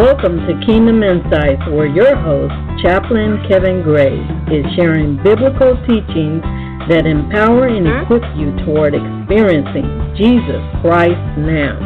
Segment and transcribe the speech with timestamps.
[0.00, 4.16] Welcome to Kingdom Insights, where your host, Chaplain Kevin Gray,
[4.48, 6.40] is sharing biblical teachings
[6.88, 9.84] that empower and equip you toward experiencing
[10.16, 11.76] Jesus Christ now.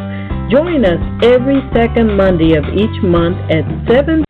[0.48, 4.22] Join us every second Monday of each month at 7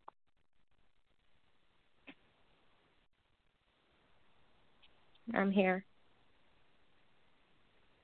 [5.34, 5.84] I'm here.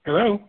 [0.05, 0.42] Hello.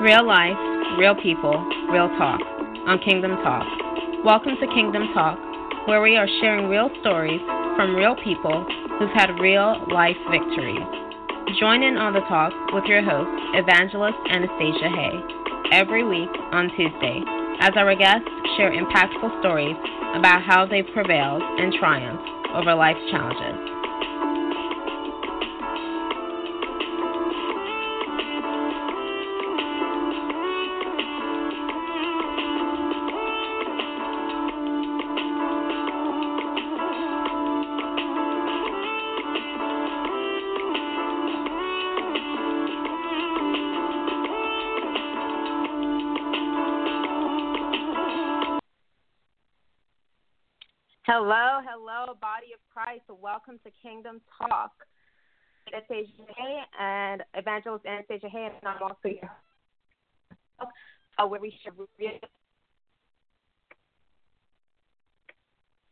[0.00, 0.54] Real life,
[0.96, 1.58] real people,
[1.90, 2.38] real talk
[2.86, 3.66] on Kingdom Talk.
[4.24, 5.36] Welcome to Kingdom Talk,
[5.88, 7.40] where we are sharing real stories
[7.74, 8.64] from real people
[8.96, 10.86] who've had real life victories.
[11.58, 13.26] Join in on the talk with your host,
[13.58, 15.18] Evangelist Anastacia Haye,
[15.74, 17.18] every week on Tuesday,
[17.58, 19.74] as our guests share impactful stories
[20.14, 23.77] about how they prevailed and triumphed over life's challenges.
[51.20, 53.02] Hello, hello, body of Christ.
[53.08, 54.70] Welcome to Kingdom Talk.
[55.66, 56.06] Anastacia
[56.36, 60.70] Haye and Evangelist Anastacia Haye, and I'm also host,
[61.18, 61.52] uh, where we
[61.98, 62.10] real.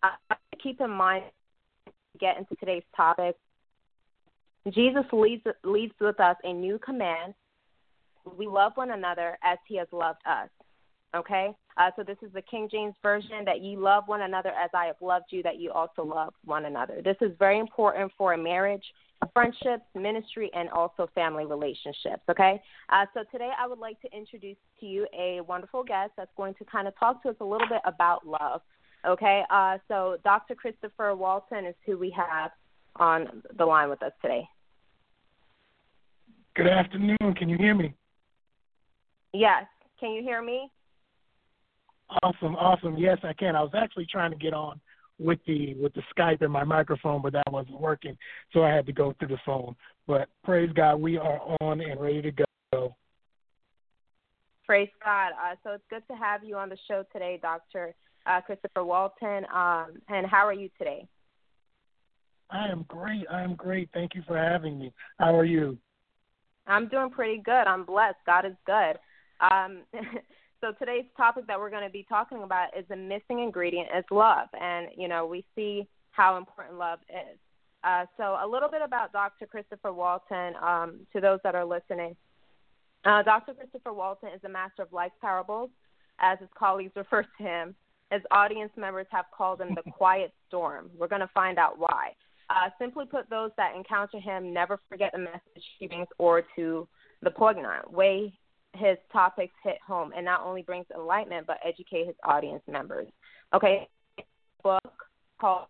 [0.05, 1.25] Uh, keep in mind,
[2.21, 3.35] get into today's topic.
[4.71, 7.35] Jesus leads leads with us a new command.
[8.39, 10.51] We love one another as He has loved us.
[11.17, 11.55] Okay?
[11.77, 14.87] Uh, so this is the King James Version that you love one another as I
[14.87, 17.03] have loved you, that you also love one another.
[17.05, 18.85] This is very important for a marriage,
[19.33, 22.23] friendships, ministry, and also family relationships.
[22.31, 22.61] Okay?
[22.89, 26.55] Uh, so today I would like to introduce to you a wonderful guest that's going
[26.55, 28.63] to kind of talk to us a little bit about love.
[29.07, 29.43] Okay?
[29.51, 30.55] Uh, so Dr.
[30.55, 32.53] Christopher Walton is who we have
[32.97, 34.49] on the line with us today.
[36.55, 37.35] Good afternoon.
[37.37, 37.95] Can you hear me?
[39.35, 39.67] Yes.
[40.01, 40.71] Can you hear me?
[42.23, 42.97] Awesome, awesome.
[42.97, 43.57] Yes, I can.
[43.57, 44.81] I was actually trying to get on
[45.19, 48.17] with the with the Skype and my microphone, but that wasn't working,
[48.53, 49.75] so I had to go through the phone.
[50.07, 52.33] But praise God, we are on and ready to
[52.73, 52.95] go.
[54.67, 55.33] Praise God.
[55.33, 57.95] Uh, so it's good to have you on the show today, Doctor
[58.27, 59.47] uh, Christopher Walton.
[59.55, 61.07] Um, and how are you today?
[62.51, 63.27] I am great.
[63.31, 63.89] I am great.
[63.93, 64.93] Thank you for having me.
[65.19, 65.79] How are you?
[66.67, 67.67] I'm doing pretty good.
[67.67, 68.19] I'm blessed.
[68.27, 68.99] God is good.
[69.41, 69.83] Um,
[70.67, 74.05] So today's topic that we're going to be talking about is the missing ingredient is
[74.11, 77.39] love, and you know we see how important love is.
[77.85, 79.47] Uh, so a little bit about Dr.
[79.47, 82.17] Christopher Walton um, to those that are listening.
[83.05, 83.55] Uh, Dr.
[83.55, 85.71] Christopher Walton is a master of life parables,
[86.19, 87.77] as his colleagues refer to him.
[88.11, 90.91] His audience members have called him the quiet storm.
[90.99, 92.15] We're going to find out why.
[92.51, 96.89] Uh, simply put, those that encounter him never forget the message he brings or to
[97.23, 98.33] the poignant way
[98.77, 103.09] his topics hit home and not only brings enlightenment but educate his audience members.
[103.55, 103.89] Okay,
[104.63, 104.93] book
[105.41, 105.67] called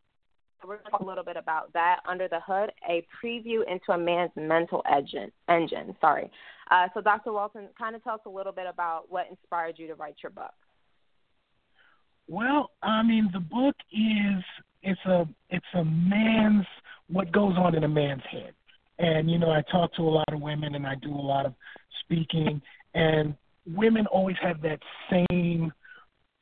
[0.66, 3.92] we're going to talk a little bit about that under the hood, a preview into
[3.92, 5.30] a man's mental engine.
[5.48, 6.30] Engine, sorry.
[6.70, 7.32] Uh, so, Dr.
[7.32, 10.30] Walton, kind of tell us a little bit about what inspired you to write your
[10.30, 10.54] book.
[12.28, 14.42] Well, I mean, the book is
[14.82, 16.66] it's a it's a man's
[17.08, 18.52] what goes on in a man's head,
[18.98, 21.46] and you know, I talk to a lot of women and I do a lot
[21.46, 21.54] of
[22.00, 22.60] speaking,
[22.96, 25.72] and women always have that same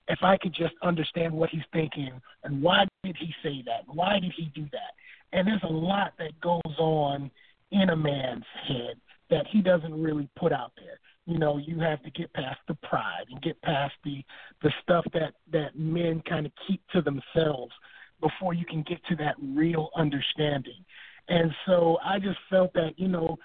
[0.07, 2.11] if I could just understand what he's thinking
[2.45, 3.83] and why did he say that?
[3.93, 4.93] Why did he do that?
[5.33, 7.31] And there's a lot that goes on
[7.73, 8.97] in a man's head
[9.31, 11.01] that he doesn't really put out there.
[11.27, 14.23] You know, you have to get past the pride and get past the
[14.63, 17.73] the stuff that that men kind of keep to themselves
[18.21, 20.85] before you can get to that real understanding.
[21.29, 23.39] And so I just felt that, you know,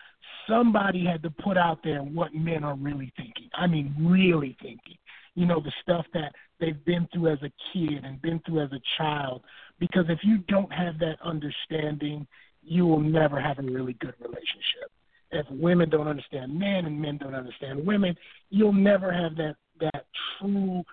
[0.49, 3.49] somebody had to put out there what men are really thinking.
[3.53, 4.97] I mean, really thinking.
[5.35, 8.71] You know, the stuff that they've been through as a kid and been through as
[8.71, 9.43] a child.
[9.79, 12.27] Because if you don't have that understanding,
[12.61, 14.91] you will never have a really good relationship.
[15.31, 18.15] If women don't understand men and men don't understand women,
[18.49, 20.05] you'll never have that that
[20.37, 20.83] true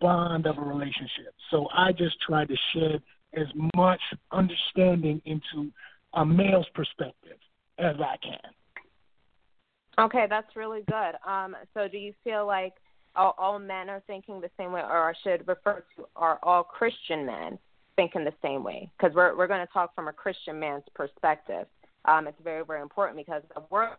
[0.00, 1.34] bond of a relationship.
[1.50, 3.02] So I just tried to shed
[3.34, 3.46] as
[3.76, 4.00] much
[4.32, 5.70] understanding into
[6.14, 7.38] a male's perspective
[7.78, 8.52] as I can.
[9.98, 11.14] Okay, that's really good.
[11.26, 12.74] Um, so do you feel like
[13.16, 16.64] all, all men are thinking the same way, or I should refer to are all
[16.64, 17.58] Christian men
[17.96, 18.90] thinking the same way?
[18.98, 21.66] Because we're we're going to talk from a Christian man's perspective.
[22.06, 23.96] Um, it's very very important because the world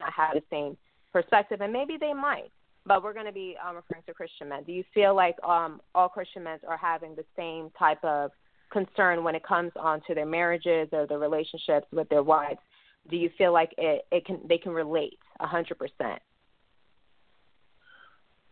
[0.00, 0.76] not have the same
[1.12, 2.50] perspective, and maybe they might,
[2.86, 4.62] but we're going to be um, referring to Christian men.
[4.62, 8.30] Do you feel like um, all Christian men are having the same type of
[8.72, 12.60] concern when it comes on to their marriages or their relationships with their wives?
[13.10, 16.20] Do you feel like it, it can they can relate a hundred percent?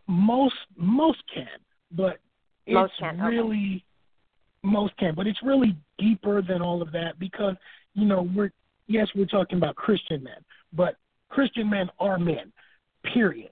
[0.07, 1.47] Most most can,
[1.91, 2.19] but
[2.65, 3.19] it's most can.
[3.19, 3.83] really
[4.65, 4.71] okay.
[4.73, 7.55] most can, but it's really deeper than all of that because
[7.93, 8.51] you know we're
[8.87, 10.43] yes we're talking about Christian men,
[10.73, 10.95] but
[11.29, 12.51] Christian men are men,
[13.13, 13.51] period.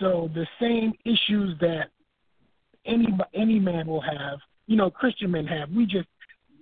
[0.00, 1.90] So the same issues that
[2.86, 6.08] any any man will have, you know, Christian men have, we just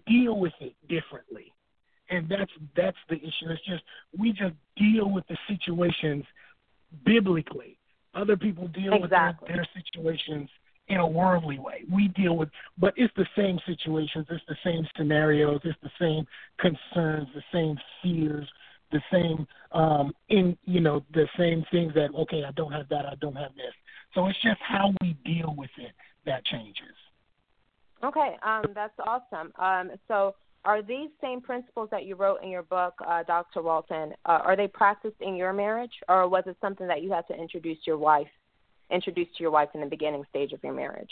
[0.06, 1.52] deal with it differently,
[2.12, 3.50] and that's that's the issue.
[3.50, 3.82] It's just
[4.16, 6.24] we just deal with the situations
[7.04, 7.78] biblically.
[8.14, 9.46] Other people deal exactly.
[9.46, 10.48] with their, their situations
[10.88, 11.84] in a worldly way.
[11.90, 16.26] We deal with, but it's the same situations, it's the same scenarios, it's the same
[16.58, 18.46] concerns, the same fears,
[18.92, 23.06] the same um in you know the same things that okay I don't have that
[23.06, 23.72] I don't have this
[24.14, 25.92] so it's just how we deal with it
[26.26, 26.94] that changes
[28.04, 32.62] okay um that's awesome um so are these same principles that you wrote in your
[32.62, 33.62] book uh, Dr.
[33.62, 37.26] Walton uh, are they practiced in your marriage or was it something that you had
[37.28, 38.28] to introduce your wife
[38.90, 41.10] introduce to your wife in the beginning stage of your marriage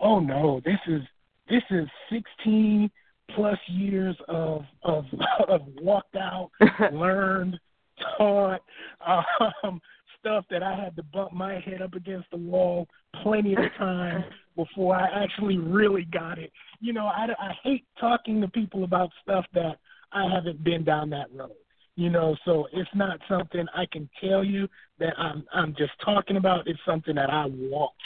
[0.00, 1.02] oh no this is
[1.48, 2.90] this is 16
[3.34, 5.04] plus years of of
[5.48, 6.50] of walked out,
[6.92, 7.58] learned,
[8.16, 8.62] taught,
[9.06, 9.80] um,
[10.20, 12.88] stuff that I had to bump my head up against the wall
[13.22, 14.24] plenty of times
[14.56, 16.50] before I actually really got it.
[16.80, 19.76] You know, I, I hate talking to people about stuff that
[20.12, 21.52] I haven't been down that road.
[21.94, 24.68] You know, so it's not something I can tell you
[24.98, 26.66] that I'm I'm just talking about.
[26.66, 28.02] It's something that I walked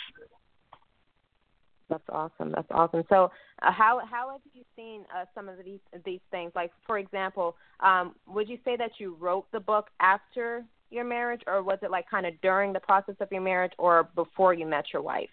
[1.91, 2.53] that's awesome.
[2.55, 3.03] That's awesome.
[3.09, 3.31] So,
[3.63, 6.53] uh, how how have you seen uh, some of these these things?
[6.55, 11.43] Like, for example, um, would you say that you wrote the book after your marriage,
[11.47, 14.67] or was it like kind of during the process of your marriage, or before you
[14.67, 15.29] met your wife?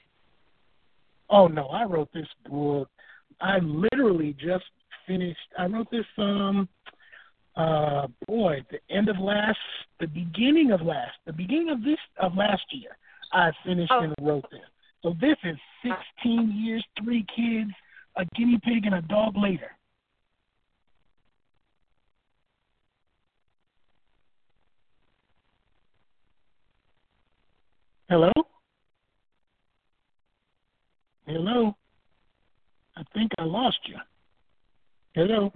[1.29, 2.89] Oh no, I wrote this book.
[3.41, 4.65] I literally just
[5.05, 5.37] finished.
[5.57, 6.67] I wrote this um
[7.55, 9.57] uh boy the end of last
[9.99, 12.95] the beginning of last the beginning of this of last year
[13.31, 14.01] I finished oh.
[14.01, 14.61] and wrote this.
[15.03, 17.71] So this is 16 years, three kids,
[18.15, 19.71] a guinea pig, and a dog later.
[28.09, 28.31] Hello?
[31.27, 31.75] Hello?
[32.95, 33.97] I think I lost you.
[35.13, 35.51] Hello?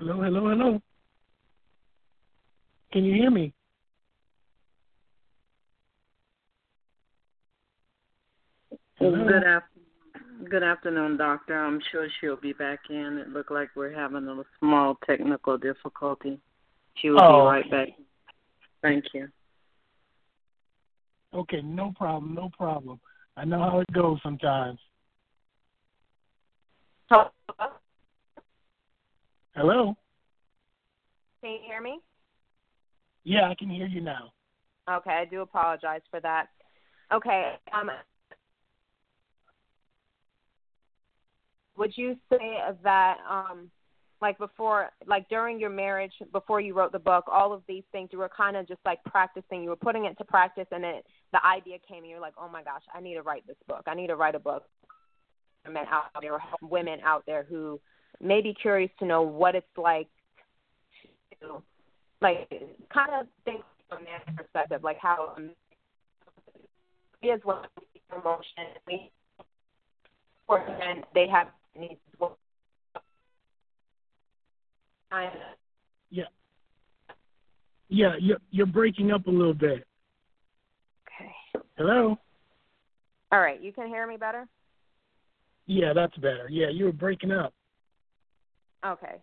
[0.00, 0.82] Hello, hello, hello?
[2.92, 3.54] Can you hear me?
[8.98, 9.62] Good afternoon.
[10.50, 11.56] Good afternoon, doctor.
[11.56, 13.18] I'm sure she'll be back in.
[13.18, 16.40] It looked like we're having a small technical difficulty.
[16.96, 17.88] She will oh, be right back.
[18.82, 19.28] Thank you.
[21.32, 22.98] Okay, no problem, no problem.
[23.36, 24.78] I know how it goes sometimes.
[27.08, 27.30] Hello?
[29.54, 29.94] Hello?
[31.40, 32.00] Can you hear me?
[33.24, 34.32] Yeah, I can hear you now.
[34.90, 36.46] Okay, I do apologize for that.
[37.12, 37.90] Okay, um,
[41.76, 43.70] would you say that um
[44.20, 48.08] like before like during your marriage before you wrote the book all of these things
[48.12, 51.04] you were kind of just like practicing you were putting it to practice and it
[51.32, 53.82] the idea came and you're like oh my gosh i need to write this book
[53.86, 54.64] i need to write a book
[55.70, 57.80] men out there women out there who
[58.20, 60.08] may be curious to know what it's like
[61.40, 61.62] to
[62.20, 62.48] like
[62.92, 65.50] kind of think from their perspective like how um,
[67.22, 67.66] is what
[68.10, 69.10] emotion we
[70.46, 71.48] for men they have
[71.78, 72.00] needs
[76.10, 76.24] yeah.
[77.88, 79.84] Yeah, you're you're breaking up a little bit.
[81.76, 82.16] Hello.
[83.30, 84.46] All right, you can hear me better.
[85.66, 86.48] Yeah, that's better.
[86.50, 87.54] Yeah, you were breaking up.
[88.84, 89.22] Okay.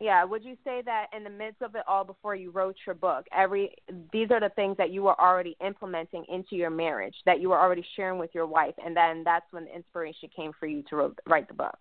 [0.00, 2.94] Yeah, would you say that in the midst of it all before you wrote your
[2.94, 3.74] book, every
[4.12, 7.58] these are the things that you were already implementing into your marriage that you were
[7.58, 10.96] already sharing with your wife and then that's when the inspiration came for you to
[10.96, 11.78] wrote, write the book.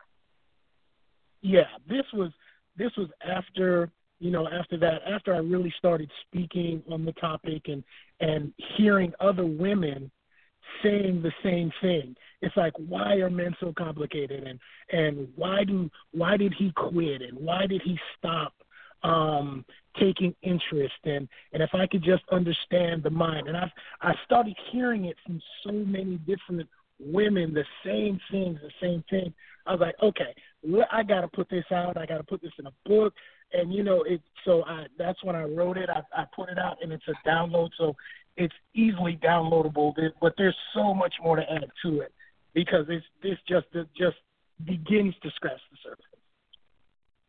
[1.41, 2.31] Yeah, this was
[2.75, 7.63] this was after you know after that after I really started speaking on the topic
[7.67, 7.83] and
[8.19, 10.11] and hearing other women
[10.83, 12.15] saying the same thing.
[12.41, 14.43] It's like why are men so complicated?
[14.45, 14.59] And
[14.91, 17.21] and why do why did he quit?
[17.21, 18.53] And why did he stop
[19.03, 19.65] um
[19.99, 20.95] taking interest?
[21.03, 23.47] And and if I could just understand the mind.
[23.47, 23.71] And I've
[24.01, 26.67] I started hearing it from so many different
[26.99, 29.33] women the same things the same thing.
[29.65, 30.33] I was like okay
[30.91, 33.13] I got to put this out I got to put this in a book
[33.53, 36.57] and you know it so I that's when I wrote it I I put it
[36.57, 37.95] out and it's a download so
[38.37, 42.13] it's easily downloadable, but there's so much more to add to it
[42.53, 44.17] because it's this just it just
[44.63, 46.05] begins to scratch the surface.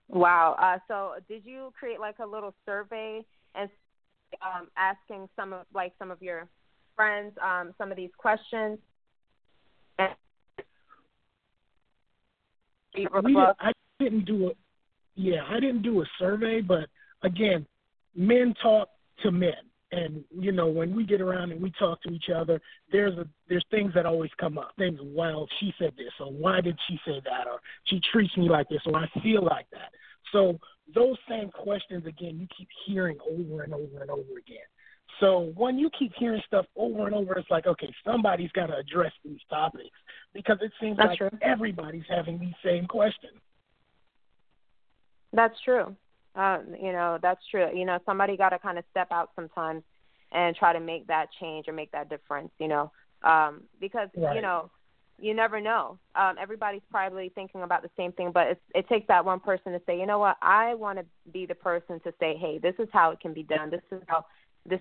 [0.09, 0.57] Wow.
[0.61, 3.71] Uh, so did you create like a little survey and
[4.43, 6.47] um, asking some of like some of your
[6.95, 8.79] friends um, some of these questions?
[12.95, 13.13] We did,
[13.61, 14.51] I didn't do a
[15.15, 16.89] yeah I didn't do a survey, but
[17.23, 17.67] again,
[18.15, 18.89] men talk
[19.23, 19.53] to men.
[19.91, 22.61] And you know when we get around and we talk to each other
[22.93, 24.73] there's a there's things that always come up.
[24.77, 28.51] Things well she said this or why did she say that or she treats me
[28.51, 29.91] like this or i feel like that.
[30.31, 30.59] So
[30.95, 34.69] those same questions again you keep hearing over and over and over again
[35.21, 38.77] so when you keep hearing stuff over and over it's like okay somebody's got to
[38.77, 39.97] address these topics
[40.35, 41.31] because it seems That's like true.
[41.43, 43.39] everybody's having these same questions
[45.33, 45.97] that's true
[46.39, 47.69] uh, you know, that's true.
[47.77, 49.83] You know, somebody got to kind of step out sometimes
[50.31, 52.51] and try to make that change or make that difference.
[52.59, 52.93] You know,
[53.25, 54.37] um, because right.
[54.37, 54.71] you know,
[55.19, 55.99] you never know.
[56.15, 59.73] Um, everybody's probably thinking about the same thing, but it's, it takes that one person
[59.73, 62.75] to say, you know what, I want to be the person to say, hey, this
[62.79, 63.71] is how it can be done.
[63.71, 64.25] This is how
[64.65, 64.81] this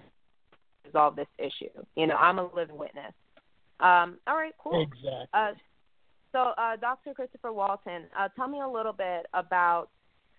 [0.87, 1.69] resolve this issue.
[1.95, 3.13] You know, I'm a living witness.
[3.79, 4.81] Um, all right, cool.
[4.81, 5.27] Exactly.
[5.33, 5.51] Uh,
[6.31, 7.13] so, uh, Dr.
[7.13, 9.89] Christopher Walton, uh, tell me a little bit about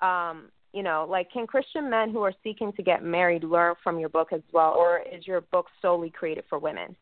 [0.00, 3.98] um, you know, like can Christian men who are seeking to get married learn from
[3.98, 6.94] your book as well, or is your book solely created for women?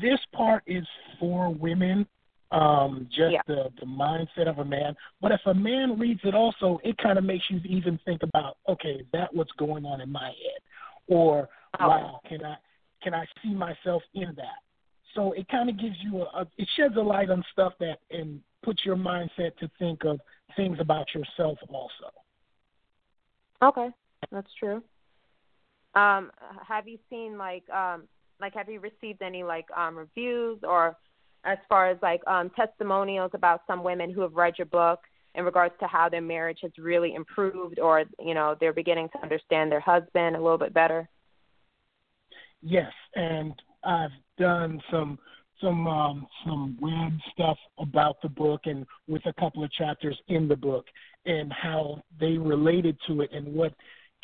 [0.00, 0.86] This part is
[1.18, 2.06] for women,
[2.52, 3.40] um, just yeah.
[3.46, 4.94] the, the mindset of a man.
[5.20, 8.56] But if a man reads it also, it kind of makes you even think about,
[8.68, 10.62] okay, is that what's going on in my head?
[11.06, 11.48] Or,
[11.80, 11.88] oh.
[11.88, 12.56] wow, can I
[13.02, 14.62] can I see myself in that?
[15.14, 17.98] So it kind of gives you a, a it sheds a light on stuff that
[18.10, 20.20] and puts your mindset to think of
[20.56, 22.10] things about yourself also.
[23.62, 23.88] Okay,
[24.32, 24.82] that's true.
[25.94, 26.30] Um,
[26.66, 28.04] have you seen like um,
[28.40, 30.96] like have you received any like um, reviews or
[31.44, 35.00] as far as like um, testimonials about some women who have read your book
[35.34, 39.22] in regards to how their marriage has really improved or you know they're beginning to
[39.22, 41.08] understand their husband a little bit better?
[42.62, 43.52] Yes, and
[43.84, 45.18] I've done some
[45.60, 50.48] some um, some web stuff about the book and with a couple of chapters in
[50.48, 50.86] the book
[51.26, 53.72] and how they related to it and what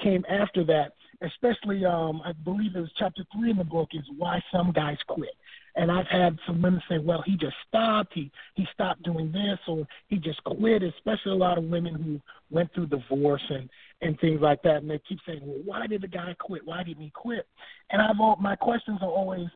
[0.03, 0.93] came after that.
[1.23, 4.97] Especially, um, I believe it was chapter three in the book is why some guys
[5.07, 5.35] quit.
[5.77, 8.13] And I've had some women say, "Well, he just stopped.
[8.15, 12.21] He he stopped doing this, or he just quit." Especially a lot of women who
[12.51, 13.69] went through divorce and
[14.03, 16.67] and things like that, and they keep saying, "Well, why did the guy quit?
[16.67, 17.47] Why didn't he quit?"
[17.91, 19.49] And I've all, my questions are always,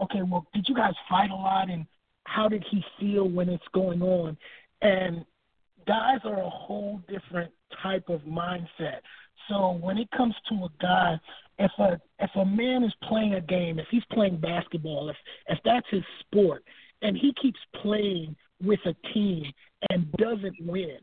[0.00, 1.86] okay, well, did you guys fight a lot and
[2.24, 4.36] how did he feel when it's going on?
[4.82, 5.24] And
[5.86, 7.50] guys are a whole different
[7.82, 9.00] type of mindset.
[9.48, 11.20] So when it comes to a guy,
[11.58, 15.16] if a if a man is playing a game, if he's playing basketball, if
[15.48, 16.64] if that's his sport,
[17.02, 19.44] and he keeps playing with a team
[19.90, 20.98] and doesn't win,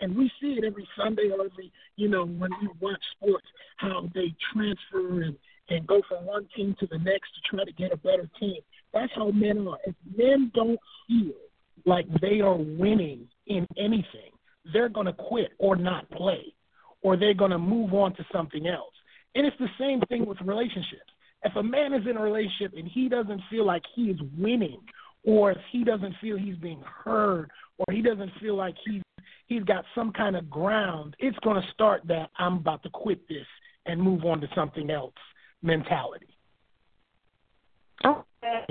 [0.00, 3.46] and we see it every Sunday or every you know when we watch sports
[3.76, 5.36] how they transfer and
[5.68, 8.56] and go from one team to the next to try to get a better team.
[8.92, 9.78] That's how men are.
[9.86, 11.32] If men don't feel
[11.86, 14.32] like they are winning in anything,
[14.72, 16.51] they're going to quit or not play,
[17.02, 18.94] or they're going to move on to something else.
[19.34, 21.10] And it's the same thing with relationships.
[21.44, 24.80] If a man is in a relationship and he doesn't feel like he is winning,
[25.24, 29.02] or if he doesn't feel he's being heard, or he doesn't feel like he's
[29.46, 33.28] he's got some kind of ground, it's going to start that I'm about to quit
[33.28, 33.46] this
[33.86, 35.14] and move on to something else
[35.62, 36.28] mentality.
[38.04, 38.66] Okay.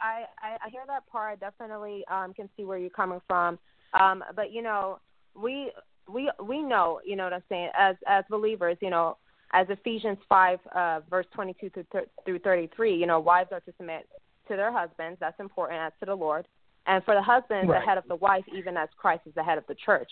[0.00, 1.32] I, I, hear that part.
[1.32, 3.58] I definitely um, can see where you're coming from.
[3.98, 4.98] Um, but you know,
[5.34, 5.72] we
[6.12, 9.16] we we know, you know what I'm saying, as as believers, you know,
[9.52, 11.84] as Ephesians five uh, verse 22 through
[12.24, 14.08] through 33, you know, wives are to submit
[14.48, 15.18] to their husbands.
[15.20, 16.46] That's important as to the Lord.
[16.86, 17.80] and for the husband, right.
[17.80, 20.10] the head of the wife, even as Christ is the head of the church.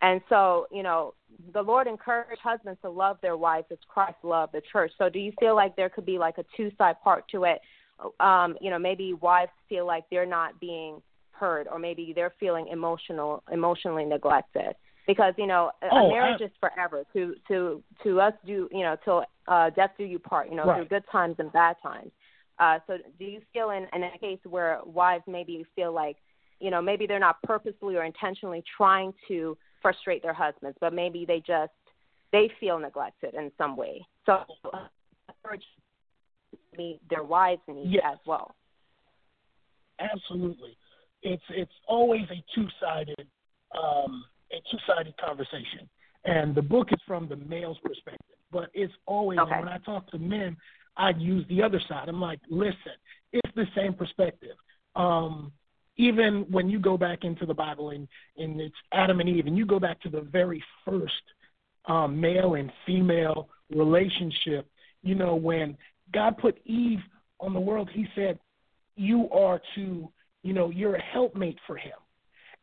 [0.00, 1.14] And so, you know,
[1.52, 4.92] the Lord encouraged husbands to love their wives as Christ loved the church.
[4.96, 7.60] So, do you feel like there could be like a two side part to it?
[8.20, 11.02] Um, you know, maybe wives feel like they're not being
[11.32, 14.74] heard, or maybe they're feeling emotional, emotionally neglected.
[15.08, 16.44] Because you know, a oh, marriage I...
[16.44, 17.02] is forever.
[17.14, 20.48] To to to us do you know till uh, death do you part.
[20.48, 20.76] You know, right.
[20.76, 22.12] through good times and bad times.
[22.60, 26.16] Uh, so, do you feel in in a case where wives maybe feel like,
[26.60, 31.24] you know, maybe they're not purposely or intentionally trying to frustrate their husbands, but maybe
[31.24, 31.72] they just
[32.32, 34.06] they feel neglected in some way.
[34.26, 34.44] So
[36.76, 38.02] meet their wives' needs yes.
[38.12, 38.54] as well.
[40.00, 40.76] Absolutely,
[41.22, 43.26] it's it's always a two sided
[43.80, 45.88] um, a two sided conversation,
[46.24, 49.58] and the book is from the male's perspective, but it's always okay.
[49.58, 50.56] when I talk to men,
[50.96, 52.08] I use the other side.
[52.08, 52.92] I'm like, listen,
[53.32, 54.56] it's the same perspective.
[54.96, 55.52] Um,
[55.96, 59.56] even when you go back into the Bible and, and it's Adam and Eve, and
[59.56, 61.12] you go back to the very first
[61.86, 64.68] um, male and female relationship,
[65.02, 65.76] you know, when
[66.12, 67.00] God put Eve
[67.40, 68.38] on the world, He said,
[68.96, 70.10] "You are to,
[70.42, 71.92] you know, you're a helpmate for Him."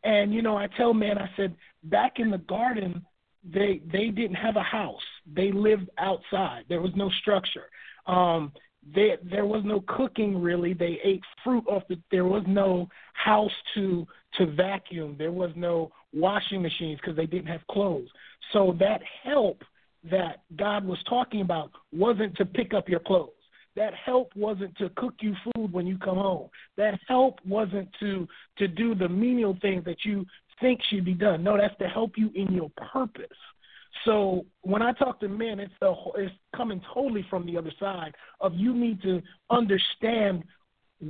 [0.05, 3.03] And you know, I tell men, I said, back in the garden,
[3.43, 6.63] they they didn't have a house; they lived outside.
[6.69, 7.65] There was no structure.
[8.07, 8.53] Um,
[8.93, 10.73] they, there was no cooking really.
[10.73, 11.99] They ate fruit off the.
[12.11, 14.07] There was no house to
[14.37, 15.15] to vacuum.
[15.17, 18.09] There was no washing machines because they didn't have clothes.
[18.53, 19.63] So that help
[20.11, 23.31] that God was talking about wasn't to pick up your clothes.
[23.75, 26.49] That help wasn't to cook you food when you come home.
[26.77, 28.27] That help wasn't to
[28.57, 30.25] to do the menial things that you
[30.61, 31.43] think should be done.
[31.43, 33.25] No, that's to help you in your purpose.
[34.05, 38.13] So when I talk to men, it's the it's coming totally from the other side
[38.39, 40.43] of you need to understand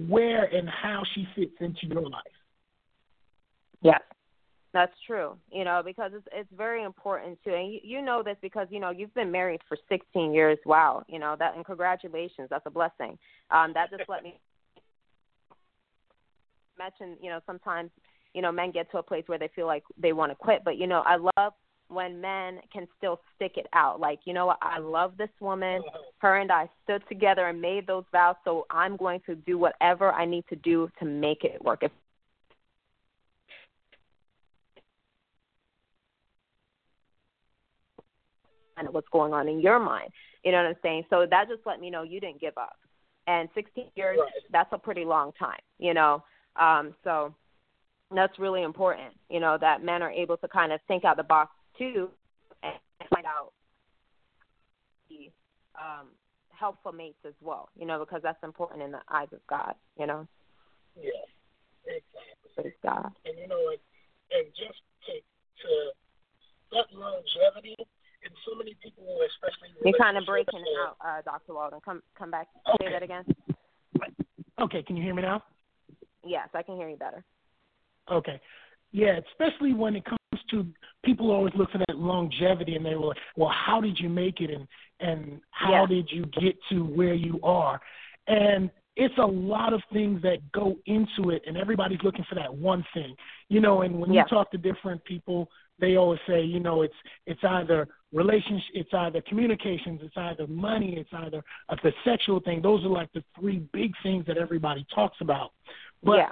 [0.08, 2.24] where and how she fits into your life.
[3.82, 4.02] Yes,
[4.76, 5.38] that's true.
[5.52, 8.82] You know, because it's it's very important too, and you, you know this because you
[8.82, 10.58] know you've been married for 16 years.
[10.66, 13.18] Wow, you know that, and congratulations, that's a blessing.
[13.52, 14.38] Um, that just let me
[16.78, 17.16] mention.
[17.22, 17.90] You know, sometimes
[18.34, 20.64] you know men get to a place where they feel like they want to quit,
[20.66, 21.54] but you know I love
[21.88, 24.00] when men can still stick it out.
[24.00, 25.84] Like, you know what, I love this woman.
[26.18, 30.12] Her and I stood together and made those vows, so I'm going to do whatever
[30.12, 31.84] I need to do to make it work.
[31.84, 31.92] If
[38.78, 40.10] and what's going on in your mind.
[40.44, 41.04] You know what I'm saying?
[41.10, 42.78] So that just let me know you didn't give up.
[43.28, 44.32] And 16 years, right.
[44.52, 46.24] that's a pretty long time, you know.
[46.56, 47.34] Um, so
[48.14, 51.24] that's really important, you know, that men are able to kind of think out the
[51.24, 52.10] box too
[52.64, 52.74] and
[53.10, 53.52] find out
[55.10, 55.32] the
[55.80, 56.08] um,
[56.50, 60.06] helpful mates as well, you know, because that's important in the eyes of God, you
[60.06, 60.28] know.
[60.96, 61.10] Yeah,
[61.86, 62.54] exactly.
[62.56, 63.12] Praise God.
[63.26, 63.80] And you know, and,
[64.32, 65.92] and just to, to
[66.72, 67.76] that longevity,
[68.26, 71.54] and so many people, especially you're kind of breaking out, uh, Dr.
[71.54, 71.80] Walton.
[71.86, 72.48] Come, come back.
[72.68, 72.86] Okay.
[72.88, 73.24] Say that again.
[74.60, 75.44] Okay, can you hear me now?
[76.24, 77.24] Yes, I can hear you better.
[78.12, 78.42] Okay.
[78.92, 80.66] Yeah, especially when it comes to
[81.04, 84.50] people always looking at longevity and they were like, well, how did you make it
[84.50, 84.68] and
[85.02, 85.86] and how yeah.
[85.88, 87.82] did you get to where you are?
[88.28, 92.54] And it's a lot of things that go into it and everybody's looking for that
[92.54, 93.16] one thing.
[93.50, 94.24] You know, and when yeah.
[94.24, 96.94] you talk to different people, they always say, you know, it's
[97.26, 102.62] it's either relationship, it's either communications, it's either money, it's either uh, the sexual thing.
[102.62, 105.52] Those are like the three big things that everybody talks about.
[106.04, 106.32] But yeah.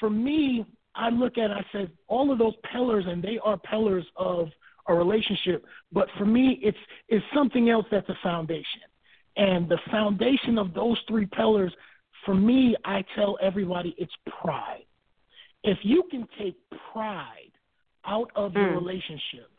[0.00, 4.04] for me, I look at I said all of those pillars, and they are pillars
[4.16, 4.48] of
[4.88, 5.64] a relationship.
[5.92, 8.82] But for me, it's it's something else that's a foundation,
[9.36, 11.72] and the foundation of those three pillars,
[12.24, 14.84] for me, I tell everybody it's pride.
[15.64, 16.56] If you can take
[16.92, 17.52] pride
[18.04, 18.56] out of mm.
[18.56, 19.50] your relationship,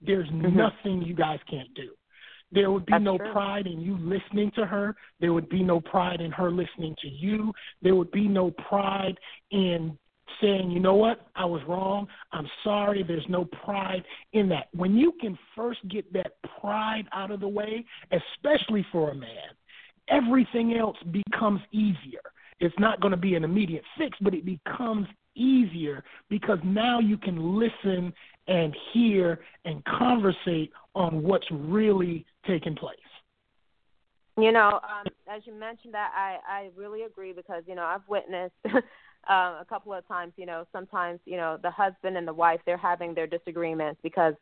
[0.00, 0.56] there's mm-hmm.
[0.56, 1.90] nothing you guys can't do.
[2.52, 3.32] There would be That's no true.
[3.32, 4.96] pride in you listening to her.
[5.20, 7.52] There would be no pride in her listening to you.
[7.82, 9.16] There would be no pride
[9.52, 9.96] in
[10.40, 12.08] saying, you know what, I was wrong.
[12.32, 13.02] I'm sorry.
[13.02, 14.68] There's no pride in that.
[14.72, 19.54] When you can first get that pride out of the way, especially for a man,
[20.10, 22.20] everything else becomes easier.
[22.58, 27.16] It's not going to be an immediate fix, but it becomes easier because now you
[27.16, 28.12] can listen
[28.48, 32.98] and hear and conversate on what's really taking place.
[34.36, 38.06] You know, um, as you mentioned that, I I really agree because you know I've
[38.08, 38.80] witnessed um,
[39.28, 40.32] a couple of times.
[40.36, 44.34] You know, sometimes you know the husband and the wife they're having their disagreements because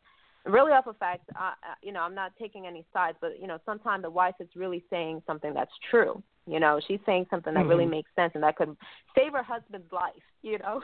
[0.44, 1.28] really off of fact.
[1.38, 4.48] Uh, you know, I'm not taking any sides, but you know, sometimes the wife is
[4.54, 6.22] really saying something that's true.
[6.46, 7.68] You know, she's saying something that mm-hmm.
[7.68, 8.76] really makes sense and that could
[9.14, 10.14] save her husband's life.
[10.40, 10.82] You know,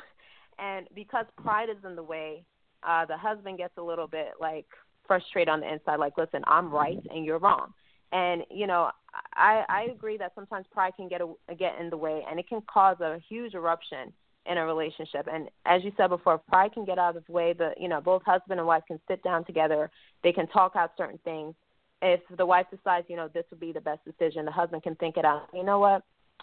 [0.58, 2.44] And because pride is in the way,
[2.82, 4.66] uh, the husband gets a little bit like
[5.06, 7.72] frustrated on the inside, like, listen, I'm right and you're wrong.
[8.12, 8.90] And you know,
[9.34, 12.48] I I agree that sometimes pride can get a, get in the way, and it
[12.48, 14.12] can cause a huge eruption
[14.46, 15.26] in a relationship.
[15.32, 17.52] And as you said before, pride can get out of the way.
[17.52, 19.90] The you know both husband and wife can sit down together.
[20.22, 21.54] They can talk out certain things.
[22.02, 24.94] If the wife decides, you know, this would be the best decision, the husband can
[24.96, 25.48] think it out.
[25.54, 26.02] You know what?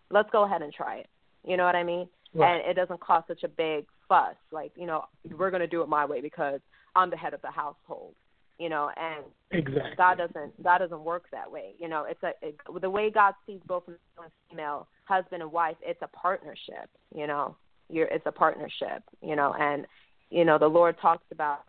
[0.09, 1.07] Let's go ahead and try it.
[1.45, 2.07] You know what I mean?
[2.33, 2.55] Right.
[2.55, 4.35] And it doesn't cause such a big fuss.
[4.51, 5.05] Like you know,
[5.37, 6.59] we're going to do it my way because
[6.95, 8.15] I'm the head of the household
[8.61, 9.95] you know and exactly.
[9.97, 13.33] god doesn't god doesn't work that way you know it's a it, the way god
[13.47, 17.55] sees both male and female husband and wife it's a partnership you know
[17.91, 19.85] you're it's a partnership you know and
[20.29, 21.63] you know the lord talks about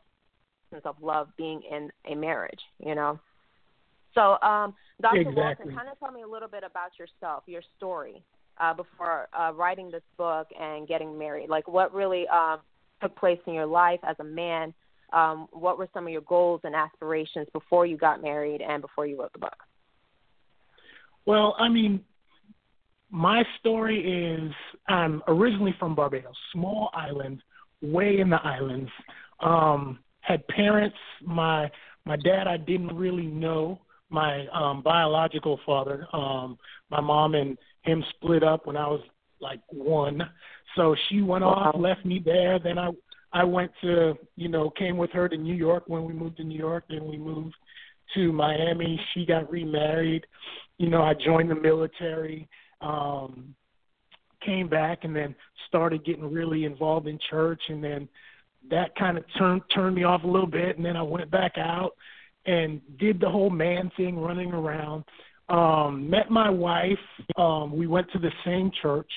[0.70, 3.18] sense of love being in a marriage you know
[4.14, 5.42] so um dr exactly.
[5.42, 8.22] walton kind of tell me a little bit about yourself your story
[8.60, 12.58] uh before uh writing this book and getting married like what really um
[13.00, 14.72] took place in your life as a man
[15.12, 19.06] um, what were some of your goals and aspirations before you got married and before
[19.06, 19.56] you wrote the book?
[21.26, 22.00] Well, I mean,
[23.12, 24.52] my story is
[24.88, 27.42] I'm originally from Barbados, small island,
[27.82, 28.90] way in the islands.
[29.40, 30.96] Um, had parents.
[31.22, 31.70] My
[32.06, 33.78] my dad I didn't really know.
[34.08, 36.06] My um, biological father.
[36.12, 36.58] Um,
[36.90, 39.00] my mom and him split up when I was
[39.40, 40.22] like one.
[40.74, 42.58] So she went off, left me there.
[42.58, 42.90] Then I
[43.34, 46.44] I went to, you know, came with her to New York when we moved to
[46.44, 46.84] New York.
[46.88, 47.54] Then we moved
[48.14, 48.98] to Miami.
[49.12, 50.26] She got remarried.
[50.78, 52.48] You know, I joined the military.
[52.82, 53.54] Um,
[54.44, 55.34] came back and then
[55.68, 58.08] started getting really involved in church, and then
[58.70, 60.76] that kind of turned turned me off a little bit.
[60.76, 61.92] And then I went back out
[62.46, 65.04] and did the whole man thing, running around.
[65.48, 66.98] Um, met my wife.
[67.36, 69.10] Um, we went to the same church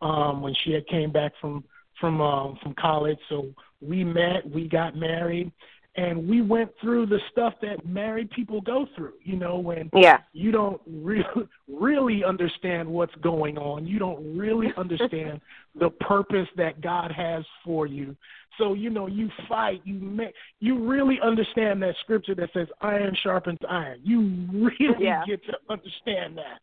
[0.00, 1.64] um, when she had came back from
[2.00, 3.18] from um, from college.
[3.28, 3.48] So
[3.80, 5.52] we met, we got married,
[5.96, 9.14] and we went through the stuff that married people go through.
[9.22, 10.18] You know, when yeah.
[10.32, 11.24] you don't really
[11.68, 15.40] really understand what's going on, you don't really understand
[15.78, 18.16] the purpose that God has for you.
[18.58, 23.16] So you know, you fight, you make, you really understand that scripture that says iron
[23.22, 24.00] sharpens iron.
[24.02, 25.22] You really yeah.
[25.26, 26.60] get to understand that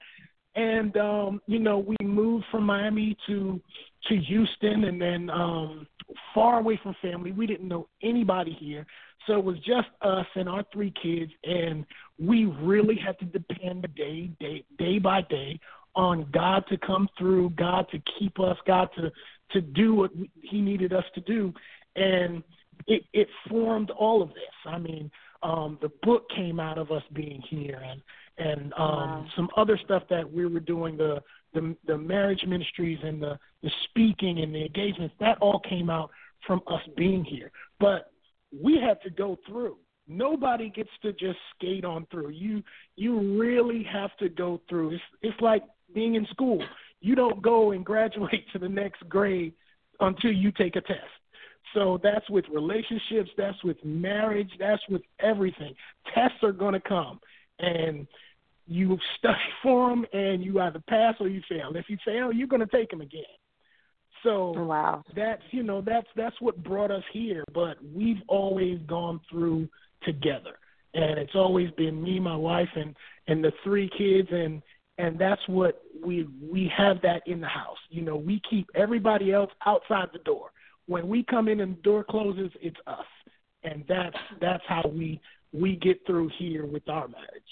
[0.55, 3.59] and um, you know we moved from Miami to
[4.07, 5.87] to Houston, and then um,
[6.33, 7.31] far away from family.
[7.31, 8.85] We didn't know anybody here,
[9.27, 11.86] so it was just us and our three kids, and
[12.19, 15.59] we really had to depend day day day by day
[15.95, 19.12] on God to come through, God to keep us, God to
[19.51, 21.53] to do what He needed us to do,
[21.95, 22.43] and
[22.88, 24.53] it it formed all of this.
[24.65, 28.01] I mean, um, the book came out of us being here, and
[28.38, 29.25] and um, wow.
[29.36, 31.21] some other stuff that we were doing the
[31.53, 36.09] the, the marriage ministries and the, the speaking and the engagements that all came out
[36.45, 37.51] from us being here.
[37.79, 38.12] But
[38.61, 39.77] we had to go through.
[40.07, 42.29] Nobody gets to just skate on through.
[42.29, 42.61] You
[42.95, 44.91] you really have to go through.
[44.91, 45.63] It's it's like
[45.93, 46.63] being in school.
[47.01, 49.53] You don't go and graduate to the next grade
[49.99, 50.99] until you take a test.
[51.73, 55.73] So that's with relationships, that's with marriage, that's with everything.
[56.13, 57.19] Tests are going to come
[57.59, 58.05] and
[58.67, 61.71] you study for them, and you either pass or you fail.
[61.75, 63.23] If you fail, you're going to take them again.
[64.23, 65.03] So wow.
[65.15, 67.43] that's you know that's that's what brought us here.
[67.53, 69.67] But we've always gone through
[70.03, 70.57] together,
[70.93, 72.95] and it's always been me, my wife, and
[73.27, 74.62] and the three kids, and
[74.97, 77.77] and that's what we we have that in the house.
[77.89, 80.51] You know, we keep everybody else outside the door.
[80.86, 83.05] When we come in and the door closes, it's us,
[83.63, 85.19] and that's that's how we
[85.51, 87.43] we get through here with our marriage.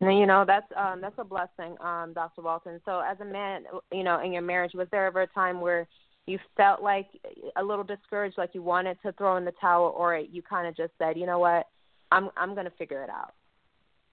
[0.00, 2.42] And, you know that's um, that's a blessing, um, Dr.
[2.42, 2.80] Walton.
[2.84, 5.88] So, as a man, you know, in your marriage, was there ever a time where
[6.26, 7.08] you felt like
[7.56, 10.76] a little discouraged, like you wanted to throw in the towel, or you kind of
[10.76, 11.66] just said, you know what,
[12.12, 13.32] I'm I'm going to figure it out.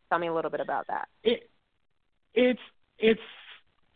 [0.10, 1.08] Tell me a little bit about that.
[1.24, 1.50] It
[2.34, 2.60] it's
[2.98, 3.20] it's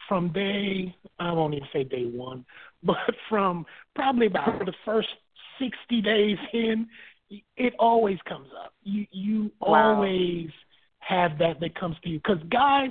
[0.08, 2.46] from day I won't even say day one,
[2.84, 2.98] but
[3.30, 5.10] from probably about the first
[5.60, 6.88] sixty days in,
[7.58, 8.74] it always comes up.
[8.84, 9.96] You you wow.
[9.96, 10.50] always
[11.00, 12.20] have that that comes to you.
[12.20, 12.90] Because guys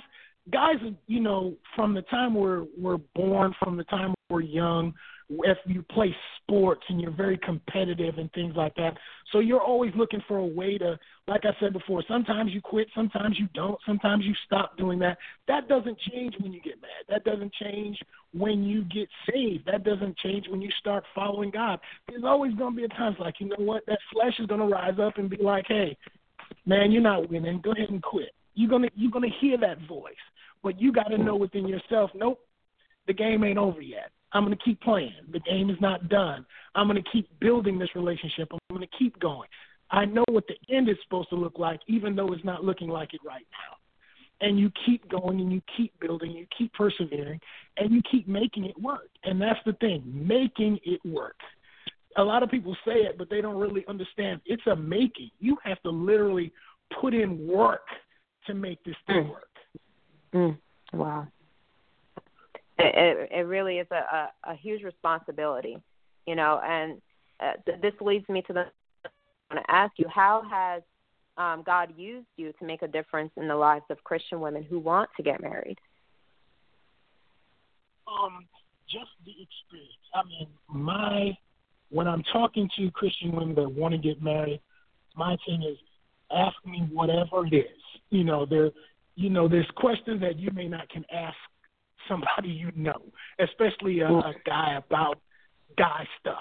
[0.50, 4.94] guys you know from the time we're we're born from the time we're young
[5.30, 8.96] if you play sports and you're very competitive and things like that.
[9.30, 12.88] So you're always looking for a way to like i said before sometimes you quit
[12.94, 15.18] sometimes you don't sometimes you stop doing that.
[15.46, 17.04] That doesn't change when you get mad.
[17.08, 17.98] That doesn't change
[18.32, 19.66] when you get saved.
[19.66, 21.78] That doesn't change when you start following god.
[22.08, 23.84] There's always going to be a times like you know what?
[23.86, 25.96] That flesh is going to rise up and be like hey
[26.68, 27.60] man, you're not winning.
[27.60, 28.30] Go ahead and quit.
[28.54, 30.14] You're gonna you're gonna hear that voice,
[30.62, 32.38] but you got to know within yourself, nope,
[33.08, 34.10] the game ain't over yet.
[34.32, 35.14] I'm going to keep playing.
[35.32, 36.44] The game is not done.
[36.74, 38.48] I'm going to keep building this relationship.
[38.52, 39.48] I'm going to keep going.
[39.90, 42.88] I know what the end is supposed to look like, even though it's not looking
[42.88, 44.46] like it right now.
[44.46, 47.40] And you keep going and you keep building, you keep persevering,
[47.78, 49.08] and you keep making it work.
[49.24, 51.36] And that's the thing, making it work.
[52.18, 54.40] A lot of people say it, but they don't really understand.
[54.44, 55.30] It's a making.
[55.38, 56.52] You have to literally
[57.00, 57.86] put in work
[58.46, 59.30] to make this thing mm.
[59.30, 59.48] work.
[60.34, 60.58] Mm.
[60.92, 61.28] Wow.
[62.78, 65.78] It, it, really is a, a, a huge responsibility,
[66.26, 67.00] you know, and
[67.40, 68.64] uh, th- this leads me to the
[69.50, 70.82] I want to ask you how has
[71.38, 74.78] um, God used you to make a difference in the lives of Christian women who
[74.78, 75.78] want to get married?
[78.06, 78.46] Um,
[78.88, 79.92] just the experience.
[80.14, 81.36] I mean, my
[81.90, 84.60] when I'm talking to Christian women that want to get married,
[85.16, 85.78] my thing is
[86.30, 87.82] ask me whatever it is.
[88.10, 88.70] You know, there,
[89.16, 91.36] you know, there's questions that you may not can ask
[92.08, 93.02] somebody you know,
[93.38, 95.20] especially a, a guy about
[95.76, 96.38] guy stuff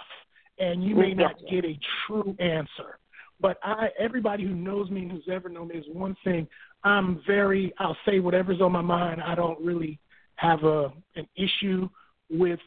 [0.60, 3.00] and you may not get a true answer.
[3.40, 6.48] But I, everybody who knows me, and who's ever known me, is one thing.
[6.84, 7.74] I'm very.
[7.80, 9.22] I'll say whatever's on my mind.
[9.22, 10.00] I don't really
[10.36, 11.88] have a an issue
[12.30, 12.60] with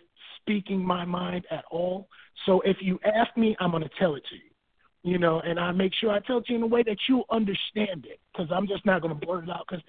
[0.50, 2.08] speaking my mind at all.
[2.44, 4.42] So if you ask me, I'm going to tell it to you.
[5.02, 6.98] You know, and I make sure I tell it to you in a way that
[7.08, 9.82] you understand it, because I'm just not going to blurt it out, because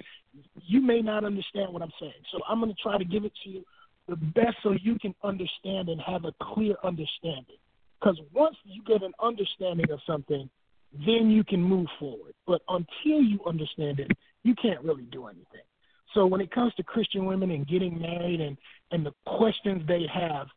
[0.66, 2.14] you may not understand what I'm saying.
[2.32, 3.66] So I'm going to try to give it to you
[4.08, 7.58] the best so you can understand and have a clear understanding.
[8.00, 10.50] Because once you get an understanding of something,
[10.94, 12.34] then you can move forward.
[12.48, 14.12] But until you understand it,
[14.44, 15.66] you can't really do anything.
[16.14, 18.58] So when it comes to Christian women and getting married and,
[18.92, 20.48] and the questions they have,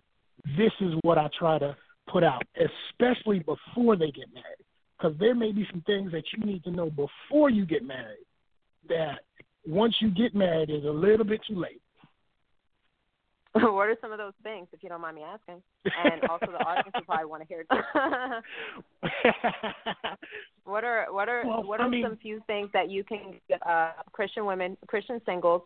[0.56, 1.76] this is what I try to
[2.10, 2.42] put out,
[2.90, 4.64] especially before they get married.
[4.98, 8.24] Because there may be some things that you need to know before you get married
[8.88, 9.20] that
[9.66, 11.80] once you get married is a little bit too late.
[13.54, 15.62] what are some of those things, if you don't mind me asking?
[15.84, 17.64] And also, the audience will probably want to hear.
[20.64, 23.34] what are what are well, what are I mean, some few things that you can
[23.64, 25.62] uh, Christian women, Christian singles,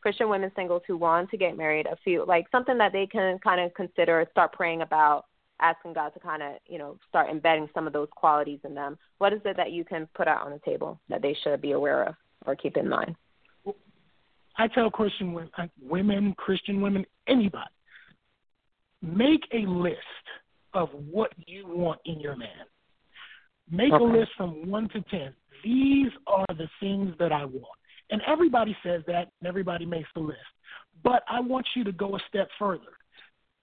[0.00, 1.86] Christian women singles who want to get married?
[1.86, 5.26] A few like something that they can kind of consider, start praying about,
[5.60, 8.98] asking God to kind of you know start embedding some of those qualities in them.
[9.18, 11.70] What is it that you can put out on the table that they should be
[11.70, 13.14] aware of or keep in mind?
[14.58, 17.70] I tell Christian women, women, Christian women, anybody,
[19.00, 19.96] make a list
[20.74, 22.66] of what you want in your man.
[23.70, 24.04] Make okay.
[24.04, 25.32] a list from one to ten.
[25.62, 27.78] These are the things that I want.
[28.10, 30.38] And everybody says that, and everybody makes the list.
[31.04, 32.96] But I want you to go a step further.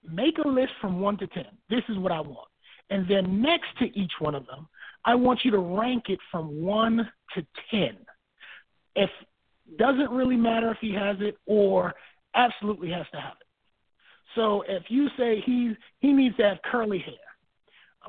[0.08, 1.46] Make a list from one to ten.
[1.68, 2.48] This is what I want.
[2.90, 4.68] And then next to each one of them,
[5.04, 7.96] I want you to rank it from one to ten.
[8.94, 9.10] If
[9.78, 11.94] doesn't really matter if he has it or
[12.34, 13.46] absolutely has to have it.
[14.34, 17.14] So if you say he he needs to have curly hair,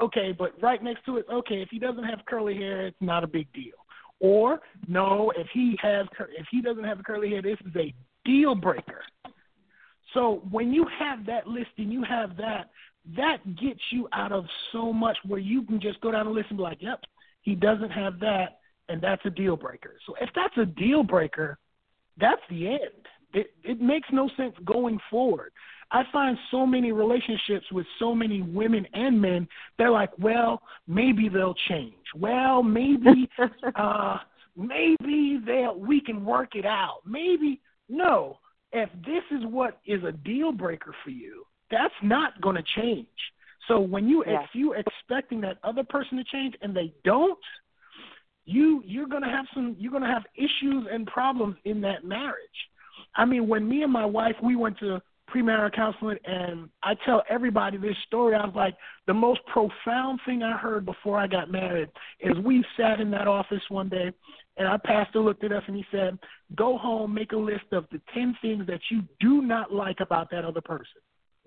[0.02, 3.24] okay, but right next to it, okay, if he doesn't have curly hair, it's not
[3.24, 3.76] a big deal.
[4.20, 7.94] Or no, if he has if he doesn't have curly hair, this is a
[8.26, 9.02] deal breaker.
[10.14, 12.70] So when you have that list and you have that,
[13.16, 16.48] that gets you out of so much where you can just go down the list
[16.50, 17.02] and be like, yep,
[17.42, 18.57] he doesn't have that
[18.90, 19.96] and that's a deal breaker.
[20.06, 21.58] So if that's a deal breaker,
[22.20, 23.08] that's the end.
[23.34, 25.52] It it makes no sense going forward.
[25.92, 29.48] I find so many relationships with so many women and men.
[29.78, 31.94] They're like, well, maybe they'll change.
[32.14, 33.30] Well, maybe,
[33.76, 34.18] uh,
[34.58, 37.00] maybe they'll we can work it out.
[37.06, 38.40] Maybe no.
[38.74, 43.08] If this is what is a deal breaker for you, that's not going to change.
[43.68, 44.44] So when you yeah.
[44.44, 47.40] if you expecting that other person to change and they don't,
[48.48, 52.38] you you're gonna have some you're gonna have issues and problems in that marriage.
[53.16, 57.22] I mean, when me and my wife we went to premarital counseling and I tell
[57.30, 58.76] everybody this story, I was like,
[59.08, 61.90] the most profound thing I heard before I got married
[62.22, 64.14] is we sat in that office one day
[64.56, 66.18] and our pastor looked at us and he said,
[66.56, 70.32] Go home, make a list of the ten things that you do not like about
[70.32, 71.02] that other person.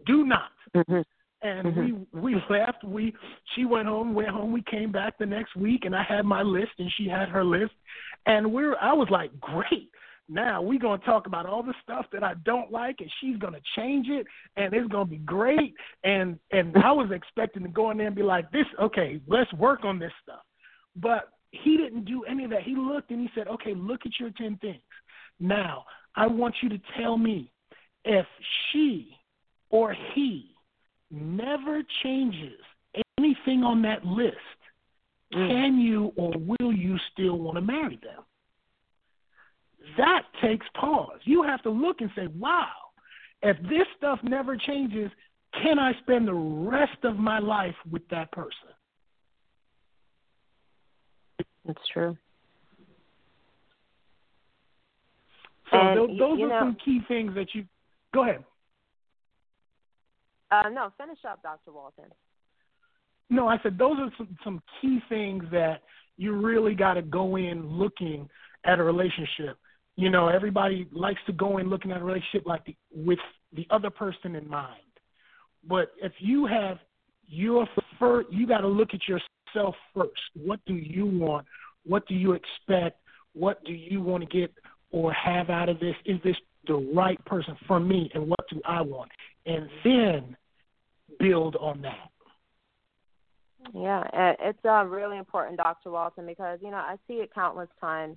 [0.05, 0.51] Do not.
[0.77, 1.01] Mm-hmm
[1.43, 2.21] and mm-hmm.
[2.21, 2.85] we we left.
[2.85, 3.15] We
[3.55, 4.53] she went home, went home.
[4.53, 7.45] We came back the next week, and I had my list, and she had her
[7.45, 7.73] list,
[8.27, 8.77] and we're.
[8.77, 9.91] I was like, great.
[10.29, 13.61] Now we're gonna talk about all the stuff that I don't like, and she's gonna
[13.77, 14.27] change it,
[14.57, 15.75] and it's gonna be great.
[16.05, 19.53] And and I was expecting to go in there and be like, this, okay, let's
[19.55, 20.43] work on this stuff,
[20.97, 22.63] but he didn't do any of that.
[22.63, 24.81] He looked and he said, okay, look at your ten things.
[25.41, 27.51] Now I want you to tell me
[28.05, 28.27] if
[28.71, 29.17] she
[29.71, 30.50] or he
[31.11, 32.59] never changes
[33.19, 34.37] anything on that list,
[35.35, 35.49] mm.
[35.49, 38.23] can you or will you still want to marry them?
[39.97, 41.19] That takes pause.
[41.25, 42.69] You have to look and say, wow,
[43.43, 45.11] if this stuff never changes,
[45.63, 48.55] can I spend the rest of my life with that person?
[51.67, 52.17] That's true.
[55.71, 57.65] So And, those, those are know- some key things that you.
[58.13, 58.45] Go ahead.
[60.51, 61.73] Uh, no, finish up, Dr.
[61.73, 62.07] Walton.
[63.29, 65.83] No, I said those are some, some key things that
[66.17, 68.29] you really got to go in looking
[68.65, 69.57] at a relationship.
[69.97, 73.19] You know, everybody likes to go in looking at a relationship like the, with
[73.55, 74.81] the other person in mind.
[75.67, 76.79] But if you have
[77.27, 77.67] your
[77.99, 80.21] first, you got to look at yourself first.
[80.35, 81.47] What do you want?
[81.85, 83.01] What do you expect?
[83.35, 84.53] What do you want to get
[84.91, 85.95] or have out of this?
[86.05, 86.37] Is this
[86.67, 88.11] the right person for me?
[88.15, 89.11] And what do I want?
[89.47, 90.37] And then
[91.19, 92.11] build on that.
[93.75, 94.05] Yeah,
[94.41, 95.91] it's uh, really important, Dr.
[95.91, 98.17] Walton, because you know I see it countless times.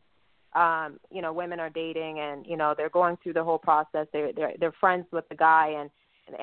[0.56, 4.08] Um, you know, women are dating, and you know they're going through the whole process.
[4.14, 5.90] They're they're they're friends with the guy, and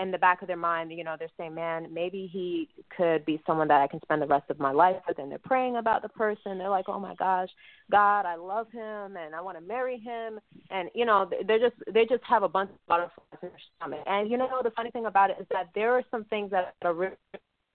[0.01, 3.43] in the back of their mind, you know, they're saying, "Man, maybe he could be
[3.47, 6.03] someone that I can spend the rest of my life with." And they're praying about
[6.03, 6.59] the person.
[6.59, 7.49] They're like, "Oh my gosh,
[7.91, 10.41] God, I love him, and I want to marry him."
[10.71, 14.03] And you know, they're just they just have a bunch of butterflies in their stomach.
[14.07, 16.75] And you know, the funny thing about it is that there are some things that
[16.83, 17.17] are really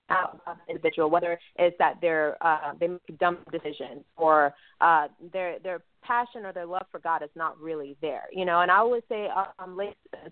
[0.09, 5.07] out of the individual, whether it's that they're uh, they make dumb decisions or uh,
[5.33, 8.61] their their passion or their love for God is not really there, you know.
[8.61, 9.27] And I always say,
[9.59, 9.79] um,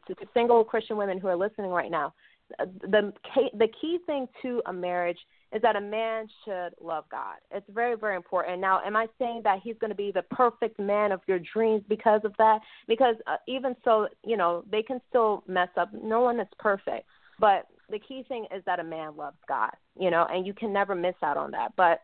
[0.07, 2.13] to, single Christian women who are listening right now,
[2.59, 3.13] the
[3.57, 5.17] the key thing to a marriage
[5.53, 7.35] is that a man should love God.
[7.51, 8.59] It's very very important.
[8.59, 11.83] Now, am I saying that he's going to be the perfect man of your dreams
[11.89, 12.59] because of that?
[12.87, 15.89] Because uh, even so, you know, they can still mess up.
[15.93, 17.07] No one is perfect,
[17.39, 20.71] but the key thing is that a man loves God, you know, and you can
[20.71, 21.73] never miss out on that.
[21.75, 22.01] But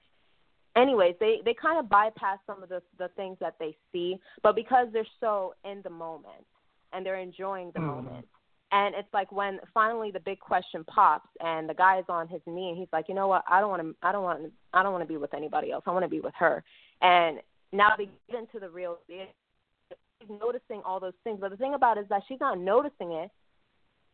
[0.76, 4.56] anyways, they they kind of bypass some of the the things that they see, but
[4.56, 6.46] because they're so in the moment
[6.94, 7.88] and they're enjoying the Mhm.
[7.88, 8.28] moment.
[8.72, 12.42] And it's like when finally the big question pops and the guy is on his
[12.46, 13.44] knee and he's like, "You know what?
[13.48, 15.84] I don't want to I don't want I don't want to be with anybody else.
[15.88, 16.63] I want to be with her."
[17.02, 21.39] And now they get into the real she's noticing all those things.
[21.39, 23.32] But the thing about it is that she's not noticing it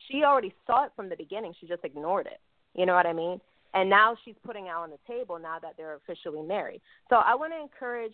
[0.07, 1.53] she already saw it from the beginning.
[1.59, 2.39] She just ignored it.
[2.73, 3.39] You know what I mean?
[3.73, 6.81] And now she's putting out on the table now that they're officially married.
[7.09, 8.13] So I want to encourage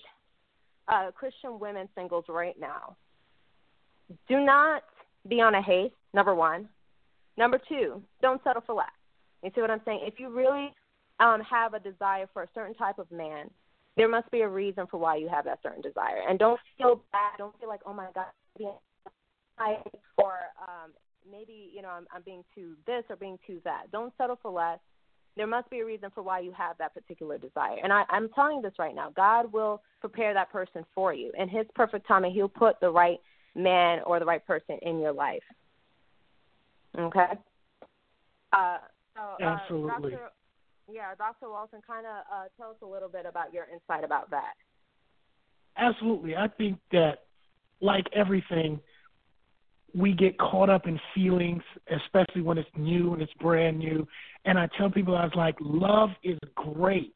[0.88, 2.96] uh, Christian women singles right now.
[4.28, 4.84] Do not
[5.28, 5.94] be on a haste.
[6.13, 6.67] Number one.
[7.38, 8.88] Number two, don't settle for less.
[9.44, 10.02] You see what I'm saying?
[10.04, 10.74] If you really
[11.20, 13.50] um, have a desire for a certain type of man,
[13.98, 16.22] there must be a reason for why you have that certain desire.
[16.28, 17.38] And don't feel bad.
[17.38, 18.26] Don't feel like, oh my God,
[19.58, 19.78] I
[20.17, 20.91] or um,
[21.30, 23.92] maybe you know I'm, I'm being too this or being too that.
[23.92, 24.80] Don't settle for less.
[25.38, 27.78] There must be a reason for why you have that particular desire.
[27.82, 29.12] And I, I'm telling you this right now.
[29.16, 32.90] God will prepare that person for you in His perfect time, and He'll put the
[32.90, 33.20] right
[33.56, 35.44] man or the right person in your life.
[36.98, 37.26] Okay.
[38.52, 38.78] Uh,
[39.16, 40.12] so, uh, Absolutely.
[40.12, 40.32] Dr.
[40.92, 41.50] Yeah, Dr.
[41.50, 44.54] Walton, kind of uh, tell us a little bit about your insight about that.
[45.78, 46.36] Absolutely.
[46.36, 47.20] I think that,
[47.80, 48.80] like everything,
[49.93, 54.08] we get caught up in feelings, especially when it's new and it's brand new.
[54.45, 57.13] And I tell people, I was like, love is great.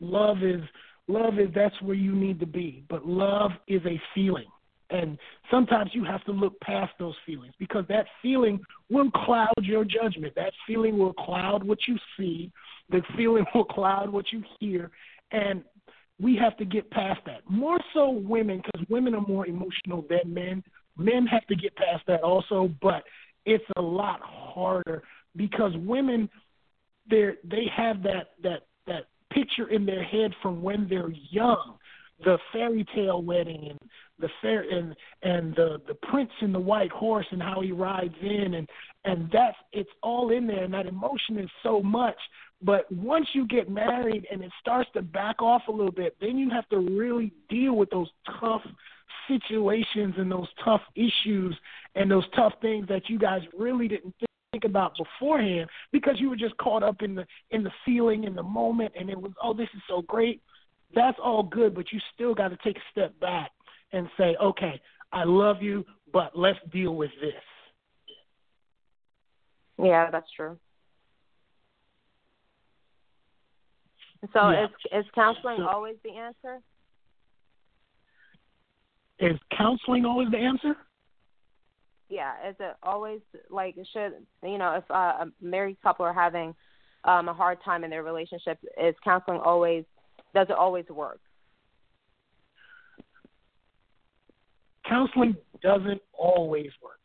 [0.00, 0.60] Love is
[1.06, 2.84] love is that's where you need to be.
[2.88, 4.46] But love is a feeling.
[4.90, 5.18] And
[5.50, 10.34] sometimes you have to look past those feelings because that feeling will cloud your judgment.
[10.36, 12.52] That feeling will cloud what you see.
[12.90, 14.90] The feeling will cloud what you hear.
[15.32, 15.64] And
[16.20, 17.40] we have to get past that.
[17.48, 20.62] More so women, because women are more emotional than men.
[20.96, 23.02] Men have to get past that also, but
[23.46, 25.02] it's a lot harder
[25.36, 26.28] because women
[27.08, 31.76] they they have that that that picture in their head from when they're young,
[32.24, 33.78] the fairy tale wedding and
[34.18, 38.14] the fair and and the the prince and the white horse and how he rides
[38.22, 38.68] in and
[39.04, 42.16] and that's it's all in there and that emotion is so much.
[42.62, 46.38] But once you get married and it starts to back off a little bit then
[46.38, 48.08] you have to really deal with those
[48.40, 48.62] tough
[49.28, 51.56] situations and those tough issues
[51.94, 54.14] and those tough things that you guys really didn't
[54.52, 58.34] think about beforehand because you were just caught up in the in the feeling in
[58.34, 60.40] the moment and it was oh this is so great
[60.94, 63.50] that's all good but you still got to take a step back
[63.92, 64.80] and say okay
[65.12, 67.34] i love you but let's deal with this
[69.78, 70.58] Yeah, that's true.
[74.32, 74.64] So Yeah.
[74.64, 76.60] is is counseling always the answer?
[79.24, 80.76] Is counseling always the answer
[82.08, 83.20] Yeah, is it always
[83.50, 84.12] like should
[84.42, 86.54] you know if uh, a married couple are having
[87.04, 89.84] um, a hard time in their relationship, is counseling always
[90.34, 91.20] does it always work?
[94.88, 97.00] counseling doesn't always work.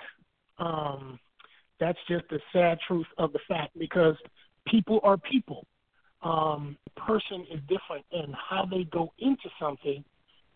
[0.58, 1.20] Um,
[1.80, 4.16] That's just the sad truth of the fact because
[4.68, 5.66] people are people.
[6.22, 10.04] Um, person is different and how they go into something,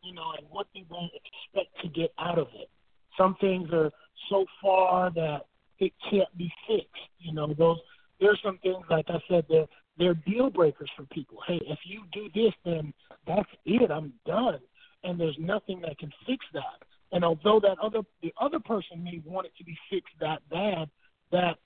[0.04, 2.70] you know, and what they don't expect to get out of it.
[3.18, 3.92] Some things are
[4.30, 5.46] so far that
[5.80, 7.10] it can't be fixed.
[7.20, 7.78] You know, those
[8.20, 11.38] there's some things like I said, they're they're deal breakers for people.
[11.48, 12.94] Hey, if you do this, then
[13.28, 13.92] that's it.
[13.92, 14.60] I'm done,
[15.04, 16.86] and there's nothing that can fix that.
[17.12, 20.90] And although that other the other person may want it to be fixed that bad,
[21.32, 21.58] that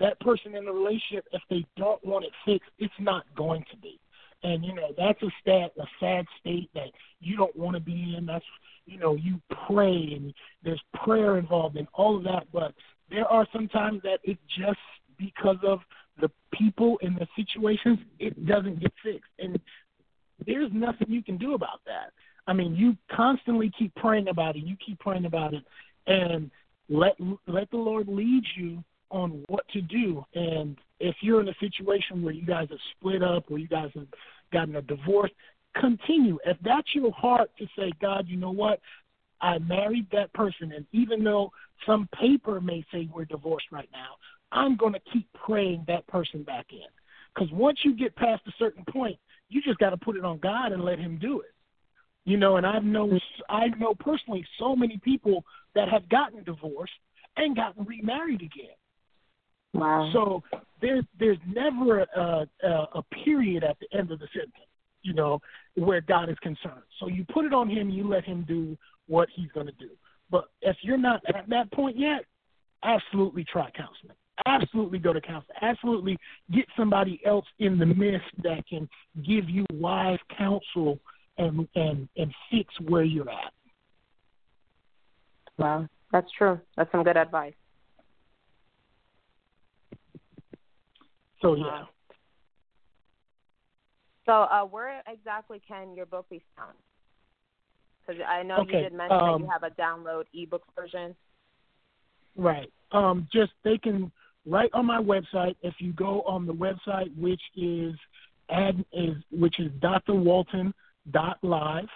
[0.00, 3.76] that person in the relationship, if they don't want it fixed, it's not going to
[3.78, 3.98] be.
[4.44, 6.90] And you know that's a stat, a sad state that
[7.20, 8.26] you don't want to be in.
[8.26, 8.44] That's
[8.86, 10.32] you know you pray and
[10.62, 12.72] there's prayer involved in all of that, but
[13.10, 14.78] there are some times that it just
[15.18, 15.80] because of
[16.20, 19.30] the people and the situations, it doesn't get fixed.
[19.38, 19.58] And
[20.46, 22.12] there's nothing you can do about that.
[22.46, 24.64] I mean, you constantly keep praying about it.
[24.64, 25.64] You keep praying about it,
[26.06, 26.50] and
[26.88, 27.16] let
[27.46, 30.24] let the Lord lead you on what to do.
[30.34, 33.90] And if you're in a situation where you guys have split up, or you guys
[33.94, 34.06] have
[34.54, 35.30] gotten a divorce,
[35.78, 36.38] continue.
[36.46, 38.80] If that's your heart to say, God, you know what?
[39.40, 41.52] I married that person, and even though
[41.84, 44.14] some paper may say we're divorced right now,
[44.52, 46.86] I'm going to keep praying that person back in.
[47.34, 49.18] Because once you get past a certain point,
[49.50, 51.52] you just got to put it on God and let Him do it.
[52.24, 55.44] You know, and I've known I know personally so many people
[55.74, 56.92] that have gotten divorced
[57.36, 58.76] and gotten remarried again.
[59.74, 60.10] Wow.
[60.12, 60.42] So
[60.80, 64.54] there's there's never a, a, a period at the end of the sentence,
[65.02, 65.40] you know,
[65.74, 66.82] where God is concerned.
[67.00, 69.90] So you put it on Him, you let Him do what He's going to do.
[70.30, 72.24] But if you're not at that point yet,
[72.82, 74.16] absolutely try counseling
[74.46, 75.56] absolutely go to counseling.
[75.60, 76.18] Absolutely
[76.52, 78.88] get somebody else in the midst that can
[79.24, 80.98] give you wise counsel
[81.38, 83.52] and and and fix where you're at.
[85.58, 86.60] Wow, that's true.
[86.76, 87.54] That's some good advice.
[91.44, 91.84] So yeah.
[94.24, 96.72] So uh, where exactly can your book be found?
[98.06, 101.14] Because I know okay, you did mention um, that you have a download ebook version.
[102.34, 102.72] Right.
[102.92, 104.10] Um, just they can
[104.46, 105.56] right on my website.
[105.62, 107.94] If you go on the website, which is
[108.48, 110.14] ad is which is Dr.
[110.14, 110.72] Walton
[111.10, 111.88] dot live,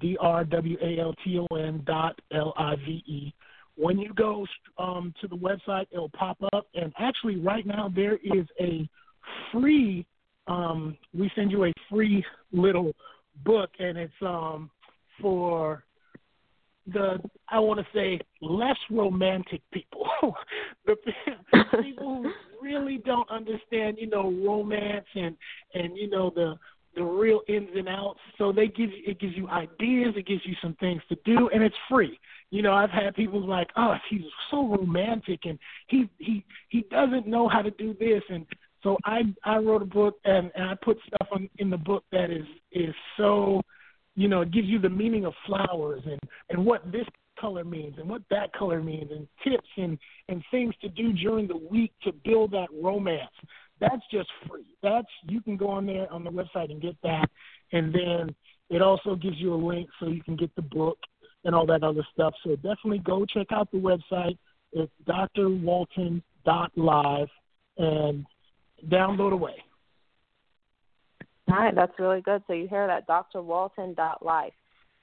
[0.00, 3.34] D R W A L T O N dot L I V E.
[3.76, 4.46] When you go
[4.78, 8.88] um, to the website, it'll pop up, and actually, right now there is a
[9.52, 10.06] free.
[10.46, 12.92] Um, we send you a free little
[13.44, 14.70] book, and it's um,
[15.20, 15.84] for
[16.92, 17.18] the
[17.48, 20.06] I want to say less romantic people,
[20.86, 20.96] the
[21.82, 25.36] people who really don't understand, you know, romance and
[25.74, 26.56] and you know the
[26.94, 28.20] the real ins and outs.
[28.38, 31.62] So they give it gives you ideas, it gives you some things to do, and
[31.62, 32.18] it's free.
[32.50, 37.26] You know, I've had people like, oh, he's so romantic, and he he he doesn't
[37.26, 38.46] know how to do this, and
[38.82, 42.04] so I I wrote a book and, and I put stuff on, in the book
[42.12, 43.62] that is is so
[44.16, 46.20] you know, it gives you the meaning of flowers and
[46.50, 47.06] and what this
[47.40, 51.48] color means and what that color means and tips and and things to do during
[51.48, 53.32] the week to build that romance.
[53.90, 54.64] That's just free.
[54.82, 57.28] That's you can go on there on the website and get that,
[57.72, 58.34] and then
[58.70, 60.98] it also gives you a link so you can get the book
[61.44, 62.34] and all that other stuff.
[62.42, 64.38] So definitely go check out the website.
[64.72, 67.28] It's drwalton.live
[67.76, 68.24] and
[68.88, 69.62] download away.
[71.50, 72.42] All right, that's really good.
[72.46, 74.52] So you hear that, drwalton.live.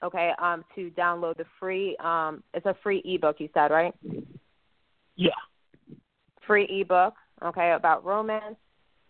[0.02, 3.36] Okay, um, to download the free, um, it's a free ebook.
[3.38, 3.94] You said right?
[5.14, 5.30] Yeah.
[6.44, 7.14] Free ebook.
[7.44, 8.56] Okay, about romance.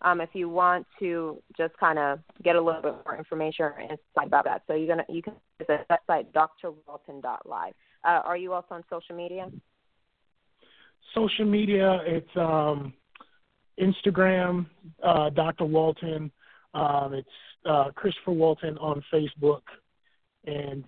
[0.03, 3.79] Um, if you want to just kind of get a little bit more information or
[3.79, 7.73] insight about that, so you're gonna you can visit that site drwalton.live.
[8.03, 9.49] Uh, are you also on social media?
[11.15, 12.93] Social media, it's um,
[13.79, 14.65] Instagram,
[15.03, 15.65] uh, Dr.
[15.65, 16.31] Walton.
[16.73, 17.27] Um, it's
[17.65, 19.61] uh, Christopher Walton on Facebook,
[20.45, 20.83] and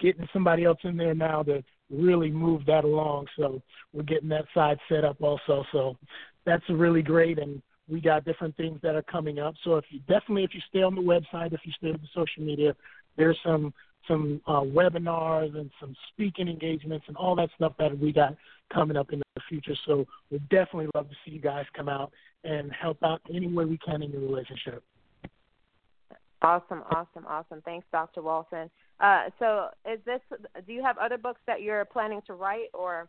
[0.00, 3.26] getting somebody else in there now to really move that along.
[3.36, 5.64] So we're getting that side set up also.
[5.72, 5.96] So
[6.44, 9.54] that's really great, and we got different things that are coming up.
[9.64, 12.08] So if you definitely, if you stay on the website, if you stay on the
[12.14, 12.74] social media,
[13.16, 13.72] there's some
[14.08, 18.36] some uh, webinars and some speaking engagements and all that stuff that we got
[18.72, 19.74] coming up in the future.
[19.86, 22.12] So we'd definitely love to see you guys come out
[22.44, 24.82] and help out any way we can in your relationship.
[26.42, 27.62] Awesome, awesome, awesome.
[27.64, 28.20] Thanks, Dr.
[28.20, 28.70] Walton.
[29.00, 30.20] Uh, so, is this?
[30.66, 33.08] Do you have other books that you're planning to write, or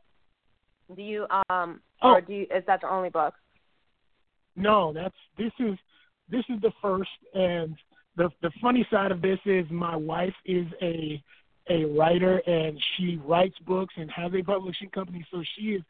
[0.95, 2.13] do you, um, oh.
[2.13, 3.33] or do you, is that the only book?
[4.55, 5.77] No, that's this is
[6.29, 7.75] this is the first, and
[8.17, 11.21] the the funny side of this is my wife is a
[11.69, 15.25] a writer and she writes books and has a publishing company.
[15.31, 15.81] So she is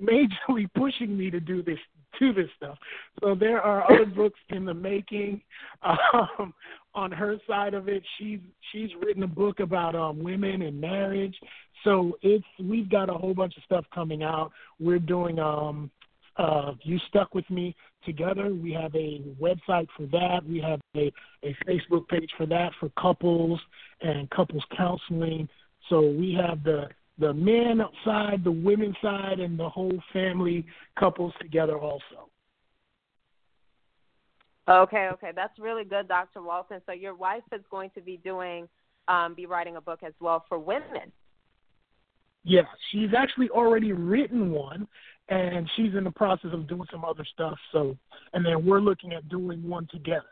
[0.00, 1.78] majorly pushing me to do this
[2.18, 2.78] to this stuff.
[3.20, 5.40] So there are other books in the making.
[5.82, 6.54] Um,
[6.94, 8.40] on her side of it, she's
[8.72, 11.36] she's written a book about um, women and marriage.
[11.84, 14.50] So it's we've got a whole bunch of stuff coming out.
[14.78, 15.90] We're doing um,
[16.36, 17.74] uh, You Stuck With Me
[18.04, 18.54] together.
[18.54, 20.40] We have a website for that.
[20.48, 21.12] We have a,
[21.42, 23.60] a Facebook page for that for couples
[24.00, 25.48] and couples counseling.
[25.88, 30.64] So we have the the men side, the women side, and the whole family
[30.98, 32.30] couples together also.
[34.68, 36.42] Okay, okay, that's really good, Dr.
[36.42, 36.80] Walton.
[36.86, 38.68] So your wife is going to be doing,
[39.08, 41.12] um, be writing a book as well for women.
[42.44, 44.86] Yeah, she's actually already written one,
[45.30, 47.56] and she's in the process of doing some other stuff.
[47.72, 47.96] So,
[48.34, 50.24] and then we're looking at doing one together.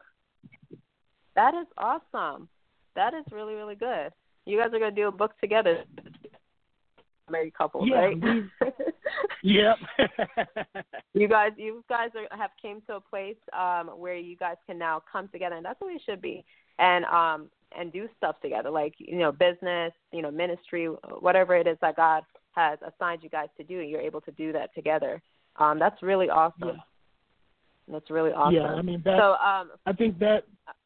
[1.37, 2.49] That is awesome.
[2.97, 4.11] That is really really good.
[4.45, 5.85] You guys are going to do a book together.
[7.31, 8.17] Married couple, yeah, right?
[9.43, 9.77] yep.
[11.15, 14.79] you guys, you guys are, have came to a place um, where you guys can
[14.79, 16.43] now come together, and that's what it should be,
[16.79, 20.87] and um, and do stuff together, like you know, business, you know, ministry,
[21.21, 22.23] whatever it is that God
[22.59, 25.23] has assigned you guys to do, and you're able to do that together.
[25.57, 26.69] Um, that's really awesome.
[26.69, 26.83] Yeah.
[27.91, 28.55] That's really awesome.
[28.55, 29.19] Yeah, I mean that.
[29.19, 30.43] So um, I think that.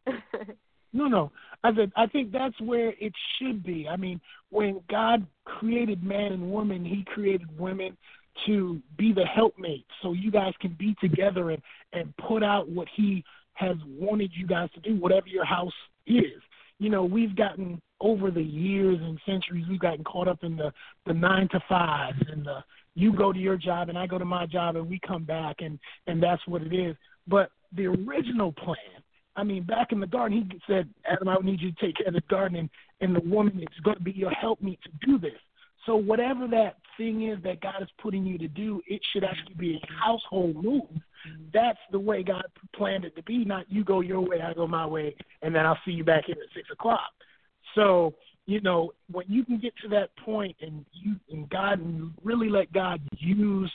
[0.93, 1.33] no, no.
[1.65, 3.89] I said I think that's where it should be.
[3.89, 4.21] I mean,
[4.51, 7.97] when God created man and woman, He created women
[8.47, 11.63] to be the helpmate, so you guys can be together and
[11.93, 15.73] and put out what He has wanted you guys to do, whatever your house
[16.07, 16.41] is.
[16.83, 20.73] You know, we've gotten over the years and centuries, we've gotten caught up in the
[21.07, 22.65] the nine to fives and the
[22.97, 25.57] you go to your job and I go to my job and we come back
[25.61, 25.79] and
[26.09, 26.97] and that's what it is.
[27.29, 28.77] But the original plan,
[29.37, 32.09] I mean, back in the garden, he said, Adam, I need you to take care
[32.09, 32.71] of the garden, and
[33.01, 35.39] and the woman is going to be your helpmeet to do this.
[35.87, 39.55] So whatever that thing is that God is putting you to do, it should actually
[39.55, 40.91] be a household move.
[41.53, 42.45] That's the way God
[42.75, 43.45] planned it to be.
[43.45, 46.25] Not you go your way, I go my way, and then I'll see you back
[46.27, 47.11] here at six o'clock.
[47.75, 48.15] So
[48.47, 52.49] you know when you can get to that point and you and God and really
[52.49, 53.71] let God use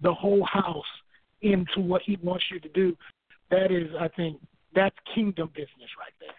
[0.00, 0.84] the whole house
[1.42, 2.96] into what He wants you to do,
[3.50, 4.40] that is, I think,
[4.74, 6.30] that's kingdom business right there.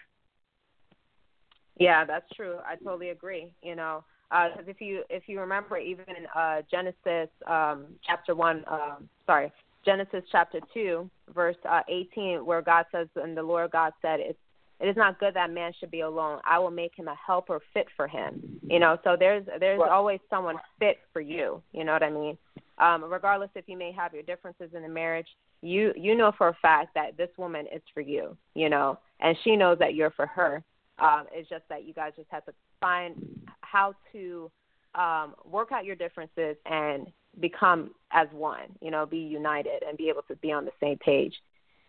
[1.78, 2.58] Yeah, that's true.
[2.66, 3.52] I totally agree.
[3.62, 8.36] You know, because uh, if you if you remember, even in uh, Genesis um, chapter
[8.36, 9.52] one, um, sorry,
[9.86, 14.40] Genesis chapter two, verse uh, eighteen, where God says, "And the Lord God said, it's
[14.80, 16.40] it is not good that man should be alone.
[16.46, 18.60] I will make him a helper fit for him.
[18.68, 21.62] You know, so there's there's always someone fit for you.
[21.72, 22.38] You know what I mean?
[22.80, 25.28] Um, regardless if you may have your differences in the marriage,
[25.62, 28.36] you you know for a fact that this woman is for you.
[28.56, 30.64] You know, and she knows that you're for her.
[31.00, 33.16] Um, it's just that you guys just have to find
[33.62, 34.52] how to
[34.96, 37.08] um, work out your differences and
[37.40, 38.68] become as one.
[38.82, 41.34] You know, be united and be able to be on the same page.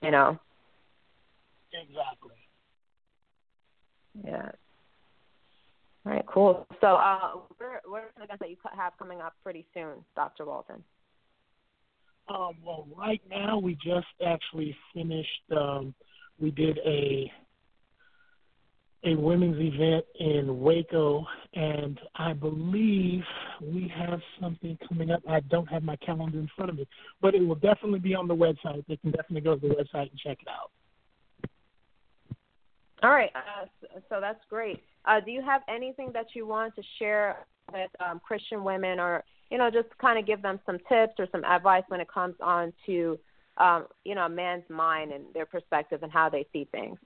[0.03, 0.39] You know.
[1.73, 2.37] Exactly.
[4.25, 4.51] Yeah.
[6.07, 6.67] All right, cool.
[6.81, 7.33] So, uh,
[7.87, 10.45] what are some events that you have coming up pretty soon, Dr.
[10.45, 10.85] Walton?
[12.29, 15.29] Um, well, right now we just actually finished.
[15.57, 15.95] Um,
[16.39, 17.31] we did a
[19.05, 23.23] a women's event in Waco, and I believe
[23.61, 25.21] we have something coming up.
[25.29, 26.87] I don't have my calendar in front of me,
[27.21, 28.85] but it will definitely be on the website.
[28.89, 30.71] They can definitely go to the website and check it out.
[33.03, 33.67] All right, uh,
[34.09, 34.83] so that's great.
[35.05, 39.23] Uh, do you have anything that you want to share with um, Christian women, or
[39.51, 42.35] you know, just kind of give them some tips or some advice when it comes
[42.41, 43.19] on to
[43.59, 46.97] um, you know a man's mind and their perspective and how they see things?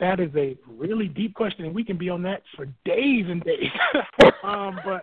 [0.00, 3.42] That is a really deep question, and we can be on that for days and
[3.42, 3.70] days.
[4.44, 5.02] um, but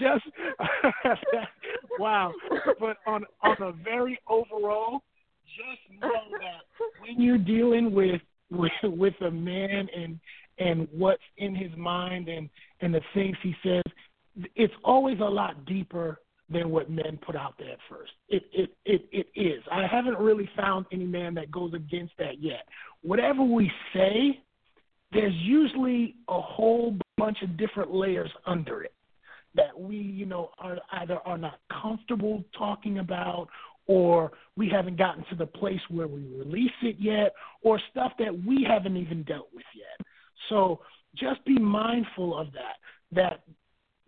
[0.00, 0.24] just
[1.98, 2.32] wow.
[2.80, 5.02] But on on a very overall,
[5.46, 6.62] just know that
[7.00, 8.20] when you're dealing with
[8.50, 10.18] with with a man and
[10.58, 12.48] and what's in his mind and
[12.80, 13.82] and the things he says,
[14.56, 16.18] it's always a lot deeper
[16.52, 18.12] than what men put out there at first.
[18.28, 19.62] It it it it is.
[19.70, 22.66] I haven't really found any man that goes against that yet.
[23.02, 24.40] Whatever we say,
[25.12, 28.94] there's usually a whole bunch of different layers under it
[29.54, 33.48] that we, you know, are either are not comfortable talking about
[33.86, 38.32] or we haven't gotten to the place where we release it yet, or stuff that
[38.46, 40.06] we haven't even dealt with yet.
[40.48, 40.80] So
[41.16, 42.76] just be mindful of that.
[43.10, 43.42] That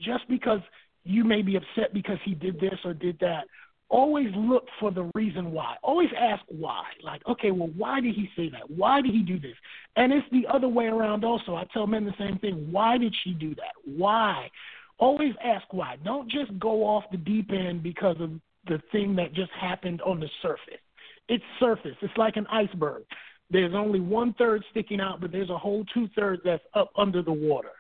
[0.01, 0.61] just because
[1.05, 3.45] you may be upset because he did this or did that,
[3.89, 5.77] always look for the reason why.
[5.83, 6.85] Always ask why.
[7.03, 8.71] Like, okay, well, why did he say that?
[8.71, 9.55] Why did he do this?
[9.97, 11.55] And it's the other way around also.
[11.55, 12.69] I tell men the same thing.
[12.71, 13.75] Why did she do that?
[13.85, 14.51] Why?
[14.99, 15.97] Always ask why.
[16.05, 18.31] Don't just go off the deep end because of
[18.67, 20.81] the thing that just happened on the surface.
[21.29, 21.97] It's surface.
[22.01, 23.05] It's like an iceberg.
[23.51, 27.23] There's only one third sticking out, but there's a whole two thirds that's up under
[27.23, 27.73] the water.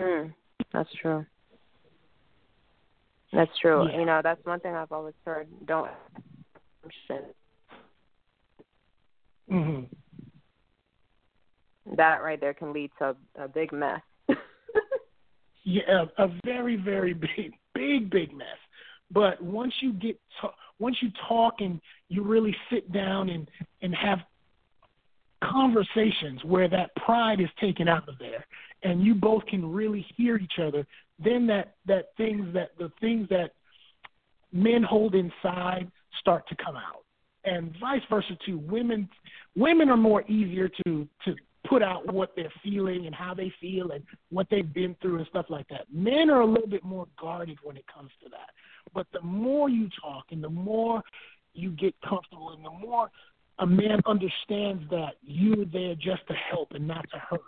[0.00, 0.34] Mm,
[0.72, 1.26] that's true.
[3.32, 3.88] That's true.
[3.88, 3.98] Yeah.
[3.98, 5.48] You know, that's one thing I've always heard.
[5.66, 5.90] Don't.
[9.48, 9.80] hmm
[11.96, 14.00] That right there can lead to a, a big mess.
[15.68, 18.46] Yeah, a, a very, very big, big, big mess.
[19.10, 23.48] But once you get, to, once you talk and you really sit down and
[23.82, 24.20] and have
[25.42, 28.46] conversations where that pride is taken out of there,
[28.84, 30.86] and you both can really hear each other,
[31.18, 33.52] then that that things that the things that
[34.52, 35.90] men hold inside
[36.20, 37.04] start to come out,
[37.44, 38.58] and vice versa too.
[38.58, 39.08] Women
[39.54, 41.34] women are more easier to to
[41.68, 45.26] put out what they're feeling and how they feel and what they've been through and
[45.28, 45.82] stuff like that.
[45.92, 48.50] Men are a little bit more guarded when it comes to that.
[48.94, 51.02] But the more you talk and the more
[51.54, 53.10] you get comfortable and the more
[53.58, 57.40] a man understands that you're there just to help and not to hurt,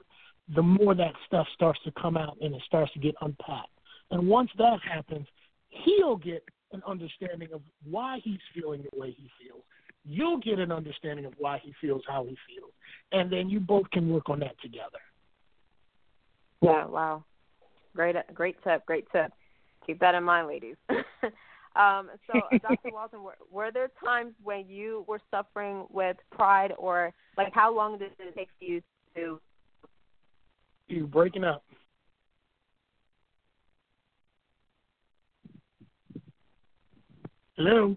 [0.55, 3.69] the more that stuff starts to come out and it starts to get unpacked.
[4.11, 5.27] And once that happens,
[5.69, 6.43] he'll get
[6.73, 9.63] an understanding of why he's feeling the way he feels
[10.09, 12.73] you'll get an understanding of why he feels how he feels,
[13.13, 14.99] and then you both can work on that together.
[16.63, 17.25] Yeah, wow.
[17.95, 19.33] Great great tip, great tip.
[19.87, 20.77] Keep that in mind, ladies.
[21.77, 22.79] um, so Dr.
[22.93, 27.99] Walton, were, were there times when you were suffering with pride or like how long
[27.99, 28.83] did it take you
[29.15, 29.41] to
[30.89, 31.63] You breaking up.
[37.57, 37.97] Hello?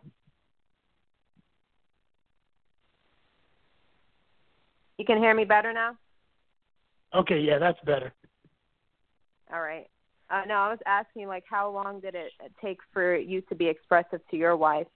[4.97, 5.95] You can hear me better now?
[7.15, 8.13] Okay, yeah, that's better.
[9.53, 9.87] All right.
[10.29, 12.31] Uh, no, I was asking like how long did it
[12.63, 14.87] take for you to be expressive to your wife,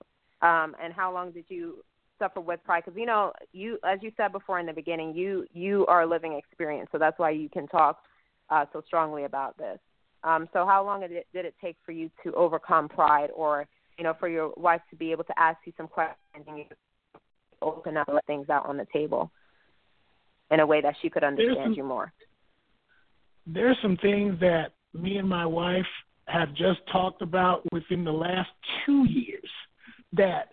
[0.42, 1.84] um, and how long did you
[2.20, 2.84] suffer with pride?
[2.86, 6.08] Because you know, you as you said before in the beginning, you you are a
[6.08, 8.00] living experience, so that's why you can talk
[8.50, 9.80] uh, so strongly about this.
[10.24, 13.68] Um, so how long did it, did it take for you to overcome pride, or
[13.98, 16.66] you know, for your wife to be able to ask you some questions and you
[17.62, 19.32] open up let things out on the table
[20.52, 22.12] in a way that she could understand some- you more?
[23.48, 25.86] There's some things that me and my wife
[26.28, 28.50] have just talked about within the last
[28.86, 29.50] two years
[30.14, 30.52] that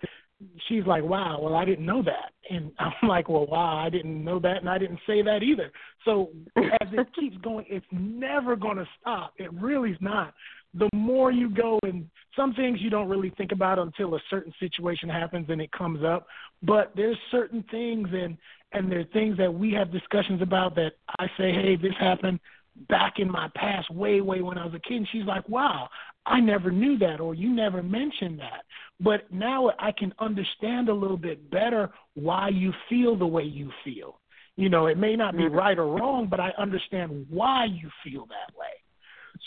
[0.69, 2.33] she's like, wow, well, I didn't know that.
[2.51, 5.71] And I'm like, well, wow, I didn't know that, and I didn't say that either.
[6.05, 9.35] So as it keeps going, it's never going to stop.
[9.39, 10.35] It really's not.
[10.75, 14.55] The more you go, and some things you don't really think about until a certain
[14.59, 16.27] situation happens and it comes up.
[16.63, 18.39] But there's certain things, and
[18.73, 22.41] and there are things that we have discussions about that I say, hey, this happened
[22.89, 24.99] back in my past, way, way when I was a kid.
[24.99, 25.89] And she's like, wow,
[26.25, 28.65] I never knew that, or you never mentioned that.
[29.01, 33.71] But now I can understand a little bit better why you feel the way you
[33.85, 34.21] feel.
[34.57, 35.55] You know, it may not be mm-hmm.
[35.55, 38.67] right or wrong, but I understand why you feel that way.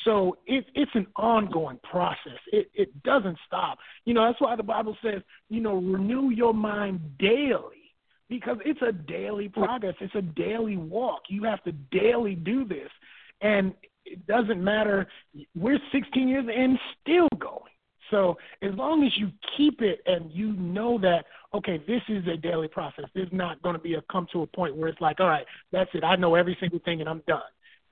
[0.03, 2.39] So it, it's an ongoing process.
[2.51, 3.77] It, it doesn't stop.
[4.03, 7.93] You know, that's why the Bible says, you know, renew your mind daily
[8.29, 9.53] because it's a daily mm.
[9.53, 9.95] progress.
[10.01, 11.21] It's a daily walk.
[11.29, 12.89] You have to daily do this.
[13.41, 13.73] And
[14.05, 15.07] it doesn't matter.
[15.55, 17.71] We're 16 years and still going.
[18.11, 22.37] So as long as you keep it and you know that, okay, this is a
[22.37, 23.05] daily process.
[23.15, 25.45] There's not going to be a come to a point where it's like, all right,
[25.71, 26.03] that's it.
[26.03, 27.41] I know every single thing and I'm done.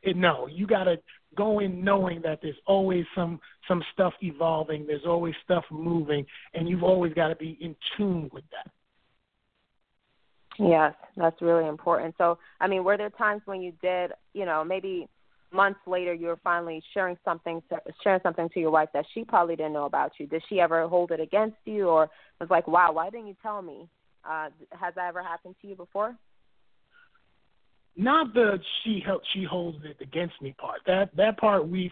[0.04, 0.98] It, no, you got to
[1.36, 4.86] go in knowing that there's always some some stuff evolving.
[4.86, 8.72] There's always stuff moving, and you've always got to be in tune with that.
[10.60, 12.16] Yes, that's really important.
[12.18, 15.08] So, I mean, were there times when you did, you know, maybe
[15.54, 17.62] months later you were finally sharing something
[18.04, 20.28] sharing something to your wife that she probably didn't know about you?
[20.28, 23.62] Did she ever hold it against you or was like, "Wow, why didn't you tell
[23.62, 23.88] me?"
[24.26, 26.18] Uh has that ever happened to you before?
[27.96, 30.82] Not the she help she holds it against me part.
[30.86, 31.92] That that part we've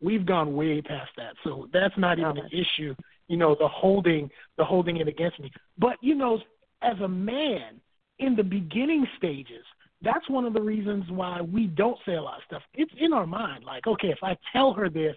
[0.00, 1.34] we've gone way past that.
[1.44, 2.40] So that's not even Okay.
[2.40, 2.94] an issue.
[3.28, 5.50] You know, the holding the holding it against me.
[5.78, 6.40] But you know,
[6.82, 7.80] as a man,
[8.18, 9.64] in the beginning stages,
[10.02, 12.62] that's one of the reasons why we don't say a lot of stuff.
[12.74, 15.16] It's in our mind, like, okay, if I tell her this,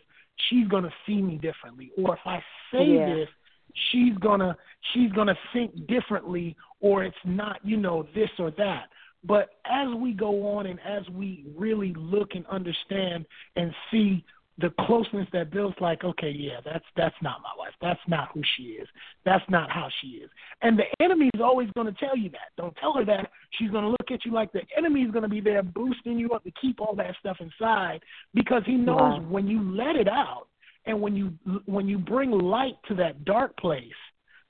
[0.50, 3.06] she's gonna see me differently, or if I say Yeah.
[3.06, 3.30] this,
[3.74, 4.58] she's gonna
[4.94, 8.90] she's gonna think differently, or it's not, you know, this or that.
[9.24, 13.26] But as we go on and as we really look and understand
[13.56, 14.24] and see
[14.58, 17.74] the closeness that builds like okay yeah that's that's not my wife.
[17.82, 18.88] That's not who she is.
[19.26, 20.30] That's not how she is.
[20.62, 22.52] And the enemy is always going to tell you that.
[22.58, 23.30] Don't tell her that.
[23.58, 26.20] She's going to look at you like the enemy is going to be there boosting
[26.20, 28.02] you up to keep all that stuff inside
[28.34, 29.26] because he knows wow.
[29.30, 30.48] when you let it out
[30.86, 31.32] and when you
[31.66, 33.86] when you bring light to that dark place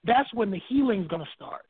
[0.04, 1.64] that's when the healing's going to start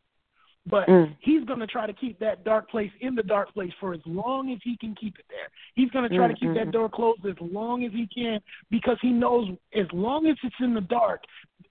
[0.65, 1.15] but mm.
[1.19, 3.99] he's going to try to keep that dark place in the dark place for as
[4.05, 5.49] long as he can keep it there.
[5.73, 6.35] He's going to try mm-hmm.
[6.35, 6.71] to keep that mm-hmm.
[6.71, 8.39] door closed as long as he can
[8.69, 11.23] because he knows as long as it's in the dark,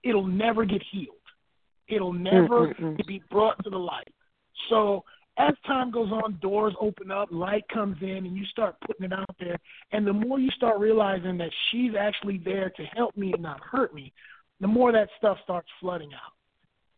[0.02, 1.14] it'll never get healed.
[1.88, 4.12] It'll never mm be brought to the light.
[4.68, 5.04] So
[5.38, 9.12] as time goes on, doors open up, light comes in, and you start putting it
[9.12, 9.56] out there.
[9.90, 13.60] And the more you start realizing that she's actually there to help me and not
[13.60, 14.12] hurt me,
[14.60, 16.32] the more that stuff starts flooding out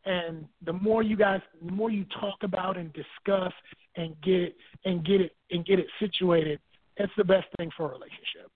[0.04, 3.52] and the more you guys the more you talk about and discuss
[3.96, 6.58] and get and get it and get it situated
[6.96, 8.50] it's the best thing for a relationship.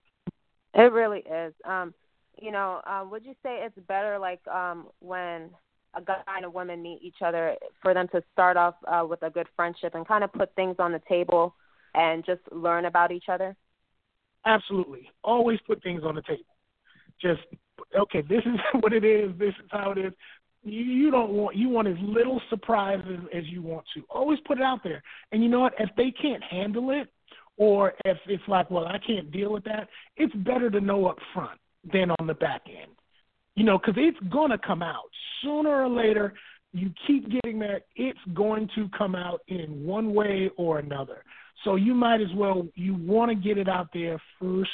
[0.74, 1.54] It really is.
[1.64, 1.94] Um
[2.40, 5.50] you know um would you say it's better like um when
[5.94, 9.22] a guy and a woman meet each other for them to start off uh, with
[9.22, 11.54] a good friendship and kind of put things on the table
[11.94, 13.56] and just learn about each other?
[14.44, 15.08] Absolutely.
[15.24, 16.44] Always put things on the table.
[17.20, 17.40] Just
[17.98, 20.12] okay this is what it is this is how it is
[20.66, 24.02] you, you don't want you want as little surprises as you want to.
[24.10, 25.02] Always put it out there.
[25.32, 25.74] And you know what?
[25.78, 27.08] If they can't handle it,
[27.56, 31.18] or if it's like, well, I can't deal with that, it's better to know up
[31.32, 31.58] front
[31.92, 32.90] than on the back end.
[33.54, 35.08] You know, because it's going to come out
[35.42, 36.34] sooner or later.
[36.72, 41.22] You keep getting that, it's going to come out in one way or another.
[41.64, 44.70] So you might as well you want to get it out there first.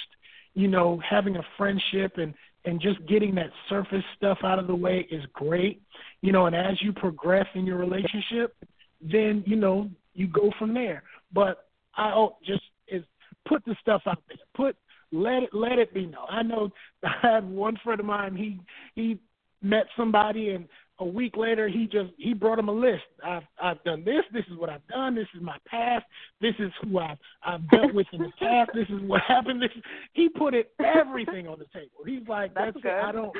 [0.54, 2.34] You know, having a friendship and
[2.64, 5.82] and just getting that surface stuff out of the way is great.
[6.20, 8.56] You know, and as you progress in your relationship,
[9.00, 11.02] then you know you go from there.
[11.32, 13.02] But I oh, just is
[13.48, 14.38] put the stuff out there.
[14.54, 14.76] Put
[15.10, 16.26] let it let it be known.
[16.30, 16.70] I know
[17.04, 18.36] I had one friend of mine.
[18.36, 18.60] He
[18.94, 19.18] he
[19.62, 20.66] met somebody and
[20.98, 23.02] a week later he just he brought him a list.
[23.24, 26.04] I've I've done this, this is what I've done, this is my past,
[26.40, 29.62] this is who I've I've dealt with in the past, this is what happened.
[29.62, 29.70] This
[30.12, 32.04] he put it everything on the table.
[32.06, 32.92] He's like, That's, That's good.
[32.92, 33.36] I don't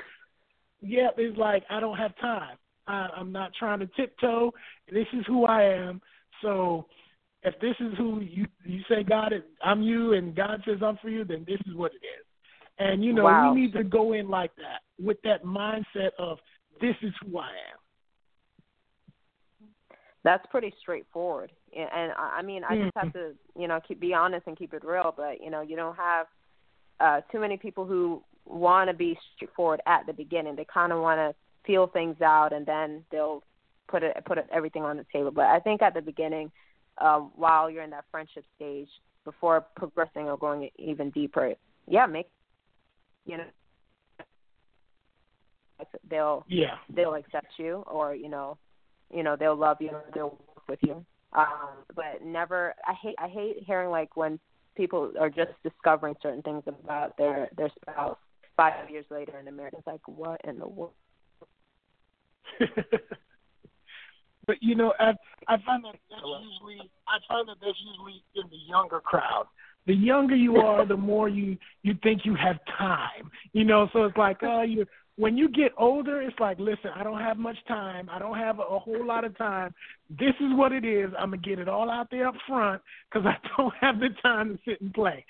[0.81, 2.57] yeah, it's like I don't have time.
[2.87, 4.53] I, I'm not trying to tiptoe.
[4.91, 6.01] This is who I am.
[6.43, 6.87] So
[7.45, 10.99] if this is who you you say God is I'm you and God says I'm
[10.99, 12.27] for you, then this is what it is.
[12.79, 13.53] And you know, wow.
[13.53, 16.39] we need to go in like that with that mindset of
[16.83, 17.79] this is who I am.
[20.25, 23.19] That's pretty straightforward, and I mean, I just have mm-hmm.
[23.19, 25.13] to, you know, keep be honest and keep it real.
[25.17, 26.27] But you know, you don't have
[27.01, 30.55] uh, too many people who want to be straightforward at the beginning.
[30.55, 31.35] They kind of want to
[31.67, 33.43] feel things out, and then they'll
[33.89, 35.33] put it put it, everything on the table.
[35.33, 36.53] But I think at the beginning,
[36.99, 38.89] uh, while you're in that friendship stage,
[39.25, 41.55] before progressing or going even deeper,
[41.89, 42.29] yeah, make
[43.27, 43.45] you know
[46.09, 46.77] they'll yeah.
[46.95, 48.59] they'll accept you or you know
[49.13, 51.05] you know they'll love you they'll work with you.
[51.33, 54.39] Um but never i hate i hate hearing like when
[54.77, 58.19] people are just discovering certain things about their their spouse
[58.57, 59.77] five years later in america.
[59.79, 60.93] It's like what in the world
[64.47, 65.13] but you know i
[65.49, 69.47] i find that that's usually i find that that's usually in the younger crowd.
[69.87, 73.31] The younger you are, the more you you think you have time.
[73.53, 74.87] You know, so it's like, oh, you
[75.17, 78.09] when you get older, it's like, listen, I don't have much time.
[78.11, 79.75] I don't have a, a whole lot of time.
[80.09, 81.11] This is what it is.
[81.19, 84.57] I'm gonna get it all out there up front because I don't have the time
[84.57, 85.25] to sit and play.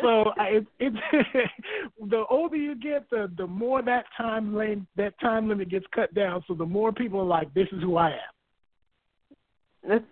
[0.00, 0.96] so it, it's
[2.10, 6.14] the older you get, the the more that time lane that time limit gets cut
[6.14, 6.42] down.
[6.48, 8.12] So the more people are like, this is who I
[9.84, 10.02] am.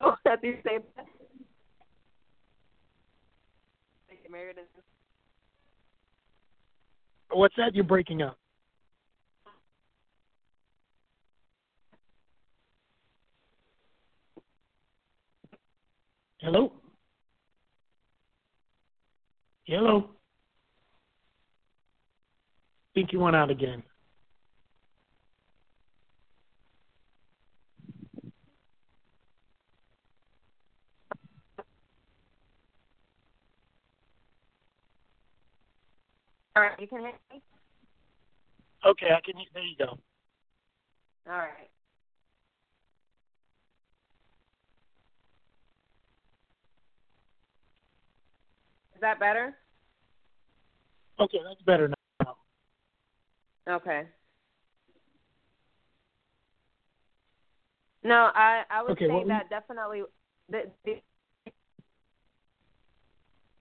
[0.00, 0.78] Oh, you say
[4.32, 4.81] married and
[7.32, 7.74] What's that?
[7.74, 8.36] You're breaking up.
[16.40, 16.72] Hello?
[19.64, 20.10] Hello?
[22.94, 23.82] think you went out again.
[36.54, 37.42] All right, you can hear me.
[38.84, 39.34] Okay, I can.
[39.54, 39.98] There you go.
[41.30, 41.70] All right.
[48.94, 49.54] Is that better?
[51.20, 52.36] Okay, that's better now.
[53.68, 54.02] Okay.
[58.04, 60.02] No, I I would okay, say that definitely
[60.48, 61.00] the, the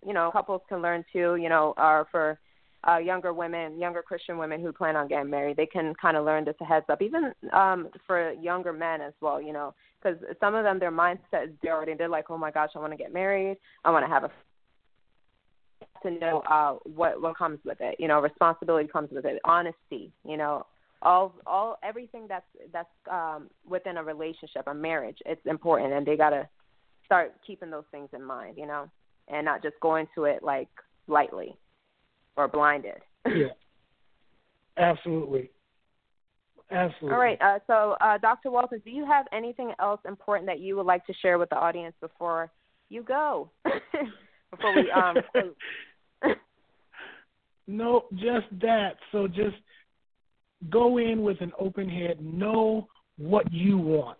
[0.05, 1.35] you know couples can learn too.
[1.35, 2.39] You know, are for
[2.87, 6.25] uh, younger women, younger Christian women who plan on getting married, they can kind of
[6.25, 7.01] learn this a heads up.
[7.01, 11.45] Even um, for younger men as well, you know, because some of them their mindset
[11.45, 14.09] is already they're like, oh my gosh, I want to get married, I want to
[14.09, 14.31] have a
[16.03, 17.95] to know uh, what what comes with it.
[17.99, 20.11] You know, responsibility comes with it, honesty.
[20.27, 20.65] You know,
[21.03, 26.17] all all everything that's that's um, within a relationship, a marriage, it's important, and they
[26.17, 26.47] gotta
[27.05, 28.57] start keeping those things in mind.
[28.57, 28.89] You know,
[29.27, 30.69] and not just go into it like
[31.07, 31.55] lightly
[32.37, 33.01] or blinded.
[33.25, 33.47] yeah,
[34.77, 35.49] absolutely.
[36.71, 37.13] Absolutely.
[37.13, 37.41] All right.
[37.41, 38.49] Uh, so, uh, Dr.
[38.49, 41.57] Walton, do you have anything else important that you would like to share with the
[41.57, 42.49] audience before
[42.87, 43.49] you go?
[44.51, 45.17] before we um.
[47.67, 48.95] no, just that.
[49.11, 49.57] So just
[50.69, 52.21] go in with an open head.
[52.21, 54.19] Know what you want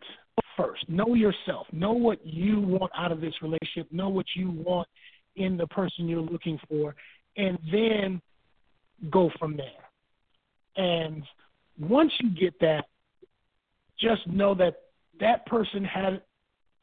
[0.57, 0.87] first.
[0.89, 1.67] Know yourself.
[1.71, 3.91] Know what you want out of this relationship.
[3.91, 4.87] Know what you want
[5.35, 6.93] in the person you're looking for,
[7.37, 8.21] and then
[9.09, 9.65] go from there.
[10.75, 11.23] And
[11.79, 12.85] once you get that,
[13.99, 14.75] just know that
[15.19, 16.21] that person had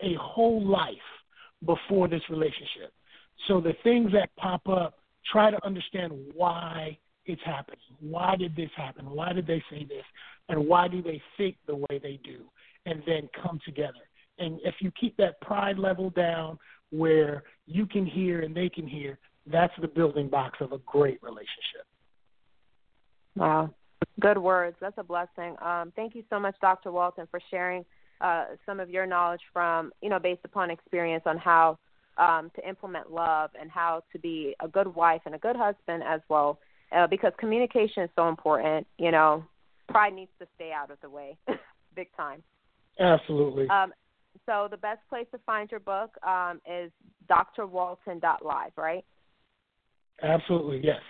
[0.00, 0.94] a whole life
[1.64, 2.92] before this relationship.
[3.46, 4.98] So the things that pop up,
[5.30, 7.78] try to understand why it's happening.
[8.00, 9.10] Why did this happen?
[9.10, 10.04] Why did they say this?
[10.48, 12.44] And why do they think the way they do?
[12.86, 13.92] And then come together.
[14.38, 16.58] And if you keep that pride level down
[16.90, 19.18] where you can hear and they can hear,
[19.50, 21.86] that's the building blocks of a great relationship.
[23.36, 23.70] Wow.
[24.20, 24.76] Good words.
[24.80, 25.56] That's a blessing.
[25.62, 26.92] Um, thank you so much, Dr.
[26.92, 27.84] Walton, for sharing
[28.20, 31.78] uh, some of your knowledge from, you know, based upon experience on how
[32.16, 36.02] um, to implement love and how to be a good wife and a good husband
[36.06, 36.58] as well.
[36.90, 38.86] Uh, because communication is so important.
[38.98, 39.44] You know,
[39.88, 41.36] pride needs to stay out of the way,
[41.94, 42.42] big time.
[42.98, 43.68] Absolutely.
[43.68, 43.92] Um,
[44.46, 46.90] so the best place to find your book um, is
[47.30, 49.04] drwalton.live, right?
[50.22, 51.00] Absolutely, yes.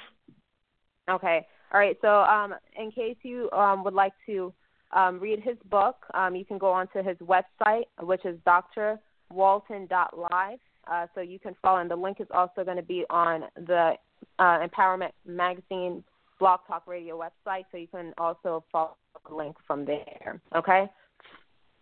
[1.09, 1.47] Okay.
[1.73, 1.97] All right.
[2.01, 4.53] So, um, in case you um, would like to
[4.93, 10.59] um, read his book, um, you can go onto his website, which is drwalton.live.
[10.91, 13.93] Uh, so you can follow, and the link is also going to be on the
[14.39, 16.03] uh, Empowerment Magazine
[16.39, 18.97] Blog Talk Radio website, so you can also follow
[19.29, 20.41] the link from there.
[20.57, 20.89] Okay.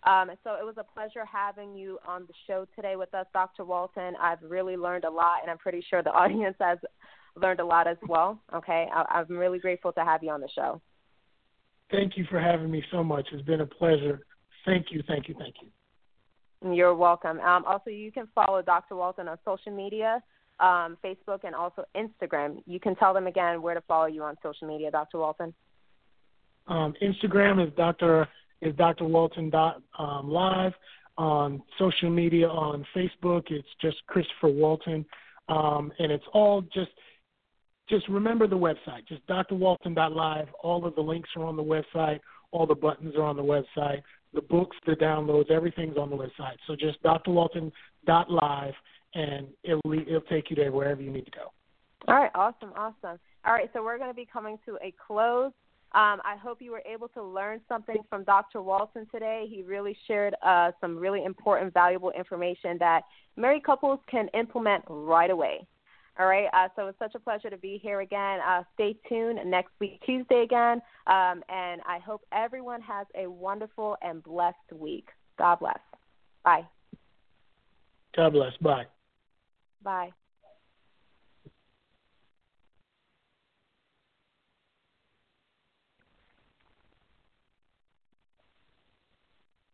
[0.07, 3.65] Um, so it was a pleasure having you on the show today with us, Dr.
[3.65, 4.15] Walton.
[4.21, 6.79] I've really learned a lot, and I'm pretty sure the audience has
[7.35, 8.41] learned a lot as well.
[8.55, 10.81] Okay, I, I'm really grateful to have you on the show.
[11.91, 13.27] Thank you for having me so much.
[13.33, 14.21] It's been a pleasure.
[14.65, 16.73] Thank you, thank you, thank you.
[16.73, 17.39] You're welcome.
[17.41, 18.97] Um, also, you can follow Dr.
[18.97, 20.23] Walton on social media,
[20.59, 22.63] um, Facebook, and also Instagram.
[22.67, 25.19] You can tell them again where to follow you on social media, Dr.
[25.19, 25.53] Walton.
[26.67, 28.27] Um, Instagram is Dr.
[28.61, 29.05] is Dr.
[29.05, 29.53] Walton
[29.99, 30.73] um, live.
[31.19, 35.03] On social media, on Facebook, it's just Christopher Walton,
[35.49, 36.91] um, and it's all just
[37.89, 40.49] just remember the website, just drwalton.live.
[40.63, 42.21] All of the links are on the website.
[42.51, 44.03] All the buttons are on the website.
[44.35, 46.57] The books, the downloads, everything's on the website.
[46.67, 48.75] So just drwalton.live,
[49.15, 51.53] and it'll it'll take you there wherever you need to go.
[52.09, 53.19] All right, awesome, awesome.
[53.45, 55.53] All right, so we're going to be coming to a close.
[55.97, 58.61] Um, I hope you were able to learn something from Dr.
[58.61, 59.47] Walton today.
[59.49, 63.05] He really shared uh, some really important, valuable information that
[63.36, 65.66] married couples can implement right away.
[66.18, 66.49] All right.
[66.53, 68.40] Uh, so it's such a pleasure to be here again.
[68.47, 70.82] Uh, stay tuned next week, Tuesday again.
[71.07, 75.09] Um, and I hope everyone has a wonderful and blessed week.
[75.38, 75.78] God bless.
[76.44, 76.66] Bye.
[78.14, 78.53] God bless.
[78.61, 78.84] Bye.
[79.82, 80.11] Bye.